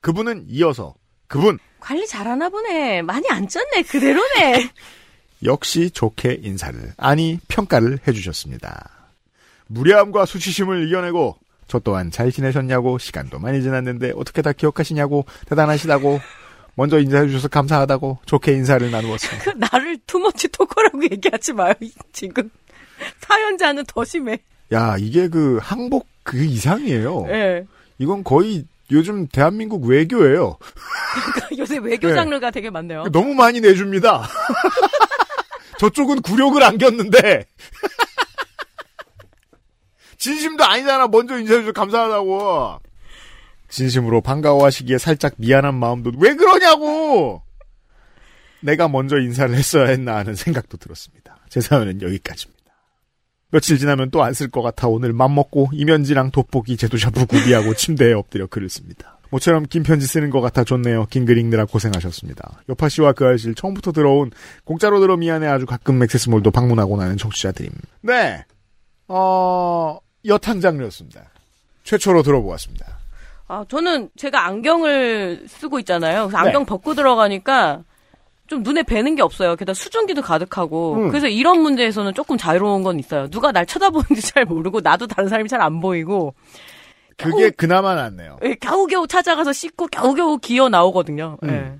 그분은 0.00 0.46
이어서 0.48 0.96
그분 1.28 1.60
관리 1.78 2.04
잘하나 2.08 2.48
보네. 2.48 3.02
많이 3.02 3.28
안 3.30 3.46
쪘네. 3.46 3.88
그대로네. 3.88 4.70
역시 5.44 5.88
좋게 5.90 6.40
인사를 6.42 6.94
아니 6.96 7.38
평가를 7.46 8.00
해주셨습니다. 8.08 8.90
무례함과 9.68 10.26
수치심을 10.26 10.88
이겨내고 10.88 11.36
저 11.68 11.78
또한 11.78 12.10
잘 12.10 12.32
지내셨냐고 12.32 12.98
시간도 12.98 13.38
많이 13.38 13.62
지났는데 13.62 14.14
어떻게 14.16 14.42
다 14.42 14.52
기억하시냐고 14.52 15.26
대단하시다고 15.46 16.18
먼저 16.74 16.98
인사해 16.98 17.28
주셔서 17.28 17.46
감사하다고 17.46 18.18
좋게 18.26 18.52
인사를 18.54 18.90
나누었습니다. 18.90 19.44
그 19.52 19.58
나를 19.58 19.98
투머치 20.08 20.48
토커라고 20.48 21.04
얘기하지 21.04 21.52
마요. 21.52 21.74
지금 22.12 22.50
사연자는 23.20 23.84
더 23.86 24.04
심해. 24.04 24.38
야 24.72 24.96
이게 24.98 25.28
그 25.28 25.58
항복 25.62 26.06
그 26.22 26.42
이상이에요. 26.42 27.26
예. 27.28 27.66
이건 27.98 28.24
거의 28.24 28.66
요즘 28.90 29.26
대한민국 29.28 29.86
외교예요. 29.86 30.56
그러니까 31.34 31.58
요새 31.58 31.78
외교 31.78 32.08
네. 32.08 32.14
장르가 32.14 32.50
되게 32.50 32.70
많네요. 32.70 33.04
너무 33.12 33.34
많이 33.34 33.60
내줍니다. 33.60 34.26
저쪽은 35.78 36.22
굴욕을 36.22 36.62
안겼는데 36.62 37.44
진심도 40.18 40.64
아니잖아. 40.64 41.06
먼저 41.06 41.38
인사해줘서 41.38 41.72
감사하다고. 41.72 42.80
진심으로 43.68 44.20
반가워하시기에 44.22 44.98
살짝 44.98 45.34
미안한 45.36 45.74
마음도 45.74 46.10
왜 46.18 46.34
그러냐고. 46.34 47.42
내가 48.60 48.88
먼저 48.88 49.18
인사를 49.18 49.54
했어야 49.54 49.88
했나 49.88 50.16
하는 50.16 50.34
생각도 50.34 50.78
들었습니다. 50.78 51.38
제 51.48 51.60
사연은 51.60 52.02
여기까지입니다. 52.02 52.57
며칠 53.50 53.78
지나면 53.78 54.10
또 54.10 54.22
안 54.22 54.32
쓸 54.34 54.50
것 54.50 54.62
같아 54.62 54.88
오늘 54.88 55.12
맘먹고 55.12 55.70
이면지랑 55.72 56.30
돋보기 56.30 56.76
제도샤브 56.76 57.26
구비하고 57.26 57.74
침대에 57.74 58.12
엎드려 58.12 58.46
글을 58.46 58.68
씁니다. 58.68 59.18
모처럼 59.30 59.66
긴 59.66 59.82
편지 59.82 60.06
쓰는 60.06 60.30
것 60.30 60.40
같아 60.40 60.64
좋네요. 60.64 61.06
긴 61.10 61.24
글 61.26 61.36
읽느라 61.38 61.64
고생하셨습니다. 61.66 62.62
요파 62.70 62.88
씨와 62.88 63.12
그 63.12 63.26
아이실 63.26 63.54
처음부터 63.54 63.92
들어온 63.92 64.30
공짜로 64.64 65.00
들어 65.00 65.16
미안해 65.16 65.46
아주 65.46 65.66
가끔 65.66 65.98
맥세스몰도 65.98 66.50
방문하고 66.50 66.96
나는 66.96 67.16
청취자들임. 67.18 67.70
네. 68.02 68.44
어, 69.06 69.98
여탕 70.26 70.60
장르였습니다. 70.60 71.22
최초로 71.84 72.22
들어보았습니다. 72.22 72.86
아, 73.48 73.64
저는 73.68 74.10
제가 74.16 74.46
안경을 74.46 75.44
쓰고 75.48 75.78
있잖아요. 75.80 76.28
그래서 76.28 76.42
네. 76.42 76.48
안경 76.48 76.66
벗고 76.66 76.94
들어가니까 76.94 77.82
좀 78.48 78.62
눈에 78.62 78.82
뵈는 78.82 79.14
게 79.14 79.22
없어요. 79.22 79.54
게다가 79.56 79.74
수증기도 79.74 80.22
가득하고. 80.22 80.94
음. 80.94 81.08
그래서 81.10 81.28
이런 81.28 81.60
문제에서는 81.60 82.14
조금 82.14 82.36
자유로운 82.36 82.82
건 82.82 82.98
있어요. 82.98 83.28
누가 83.28 83.52
날 83.52 83.64
쳐다보는지 83.66 84.22
잘 84.22 84.44
모르고 84.44 84.80
나도 84.80 85.06
다른 85.06 85.28
사람이 85.28 85.48
잘 85.48 85.60
안 85.60 85.80
보이고. 85.80 86.34
그게 87.16 87.50
그나마 87.50 87.94
낫네요. 87.94 88.38
예, 88.44 88.54
겨우겨우 88.54 89.06
찾아가서 89.08 89.52
씻고 89.52 89.88
겨우겨우 89.88 90.38
기어 90.38 90.68
나오거든요. 90.68 91.36
음. 91.42 91.48
예. 91.50 91.78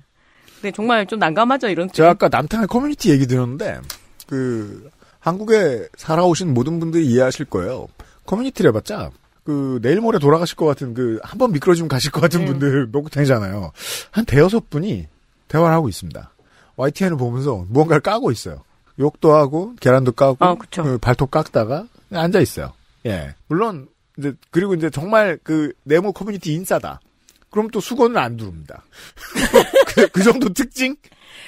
근데 0.61 0.71
정말 0.73 1.05
좀 1.07 1.17
난감하죠, 1.19 1.69
이런. 1.69 1.89
제가 1.89 2.09
아까 2.09 2.27
남탕의 2.27 2.67
커뮤니티 2.67 3.09
얘기 3.09 3.25
들었는데, 3.25 3.79
그, 4.27 4.89
한국에 5.19 5.87
살아오신 5.97 6.53
모든 6.53 6.79
분들이 6.81 7.05
이해하실 7.07 7.45
거예요. 7.45 7.87
커뮤니티를 8.25 8.69
해봤자, 8.69 9.11
그, 9.45 9.79
내일 9.81 10.01
모레 10.01 10.19
돌아가실 10.19 10.57
것 10.57 10.65
같은 10.65 10.93
그, 10.93 11.19
한 11.23 11.39
번 11.39 11.53
미끄러지면 11.53 11.87
가실 11.87 12.11
것 12.11 12.19
같은 12.19 12.41
음. 12.41 12.45
분들 12.47 12.87
목욕탕이잖아요. 12.87 13.71
한 14.11 14.25
대여섯 14.25 14.69
분이 14.69 15.07
대화를 15.47 15.73
하고 15.73 15.87
있습니다. 15.87 16.33
YTN을 16.79 17.17
보면서 17.17 17.65
무언가를 17.67 18.01
까고 18.01 18.31
있어요. 18.31 18.63
욕도 18.99 19.33
하고, 19.33 19.73
계란도 19.81 20.13
까고, 20.13 20.37
아. 20.39 20.55
그 20.55 20.97
발톱 20.97 21.29
깎다가 21.29 21.87
앉아 22.11 22.39
있어요. 22.39 22.73
예. 23.05 23.35
물론, 23.47 23.87
이제, 24.17 24.33
그리고 24.49 24.73
이제 24.73 24.89
정말 24.89 25.37
그, 25.43 25.73
네모 25.83 26.13
커뮤니티 26.13 26.53
인싸다. 26.53 27.01
그럼 27.51 27.69
또 27.69 27.79
수건을 27.79 28.17
안 28.17 28.37
두릅니다. 28.37 28.83
그, 29.95 30.07
그 30.09 30.23
정도 30.23 30.49
특징? 30.53 30.95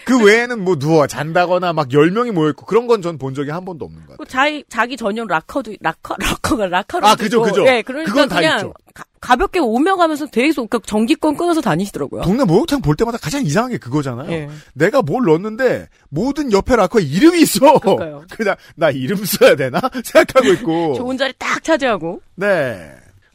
그 0.06 0.24
외에는 0.24 0.64
뭐 0.64 0.78
누워 0.78 1.06
잔다거나 1.06 1.74
막 1.74 1.90
10명이 1.90 2.32
모여있고 2.32 2.66
그런 2.66 2.88
건 2.88 3.02
전 3.04 3.18
본 3.20 3.36
적이 3.36 3.52
한 3.52 3.66
번도 3.66 3.86
없는 3.86 4.02
것그 4.08 4.18
같아요. 4.18 4.26
자기, 4.28 4.64
자기 4.68 4.98
전용 4.98 5.28
락커도, 5.28 5.76
락커, 5.80 6.16
락커가 6.20 6.68
락커로. 6.68 7.06
아, 7.06 7.16
그죠, 7.16 7.42
그죠. 7.44 7.66
예, 7.68 7.84
그러니까 7.84 8.12
그건 8.12 8.30
다 8.30 8.36
그냥 8.38 8.58
있죠. 8.58 8.74
가, 9.20 9.36
볍게 9.36 9.60
오며 9.60 9.96
가면서 9.98 10.26
계속 10.26 10.72
그 10.72 10.80
전기권 10.84 11.38
끊어서 11.38 11.62
다니시더라고요. 11.62 12.24
동네 12.24 12.44
목욕탕 12.46 12.82
볼 12.82 12.96
때마다 12.96 13.20
가장 13.20 13.46
이상한 13.46 13.72
게 13.72 13.78
그거잖아요. 13.78 14.32
예. 14.32 14.50
내가 14.74 15.04
뭘 15.04 15.24
넣었는데 15.26 15.88
모든 16.10 16.52
옆에 16.52 16.76
락커에 16.76 17.04
이름이 17.04 17.40
있어. 17.42 17.78
그러니까요. 17.80 18.24
그냥 18.36 18.56
나 18.76 18.90
이름 18.90 19.24
써야 19.24 19.56
되나 19.56 19.80
생각하고 20.04 20.48
있고. 20.54 20.94
좋은 20.96 21.16
자리 21.18 21.32
딱 21.38 21.64
차지하고. 21.64 22.22
네. 22.36 22.92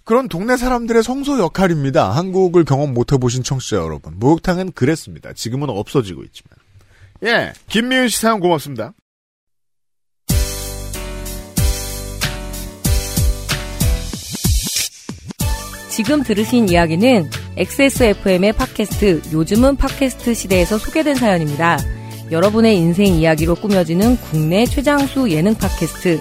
그런 0.06 0.28
동네 0.28 0.56
사람들의 0.56 1.02
성소 1.02 1.40
역할입니다. 1.40 2.12
한국을 2.12 2.64
경험 2.64 2.94
못 2.94 3.12
해보신 3.12 3.42
청취자 3.42 3.78
여러분. 3.78 4.16
목욕탕은 4.20 4.70
그랬습니다. 4.72 5.32
지금은 5.32 5.68
없어지고 5.68 6.22
있지만. 6.22 6.56
예. 7.24 7.52
김미윤 7.68 8.06
씨 8.08 8.20
사연 8.20 8.38
고맙습니다. 8.38 8.92
지금 15.90 16.22
들으신 16.22 16.68
이야기는 16.68 17.28
XSFM의 17.56 18.52
팟캐스트 18.52 19.22
요즘은 19.32 19.74
팟캐스트 19.76 20.34
시대에서 20.34 20.78
소개된 20.78 21.16
사연입니다. 21.16 21.78
여러분의 22.30 22.76
인생 22.76 23.06
이야기로 23.06 23.56
꾸며지는 23.56 24.18
국내 24.18 24.66
최장수 24.66 25.30
예능 25.30 25.54
팟캐스트 25.54 26.20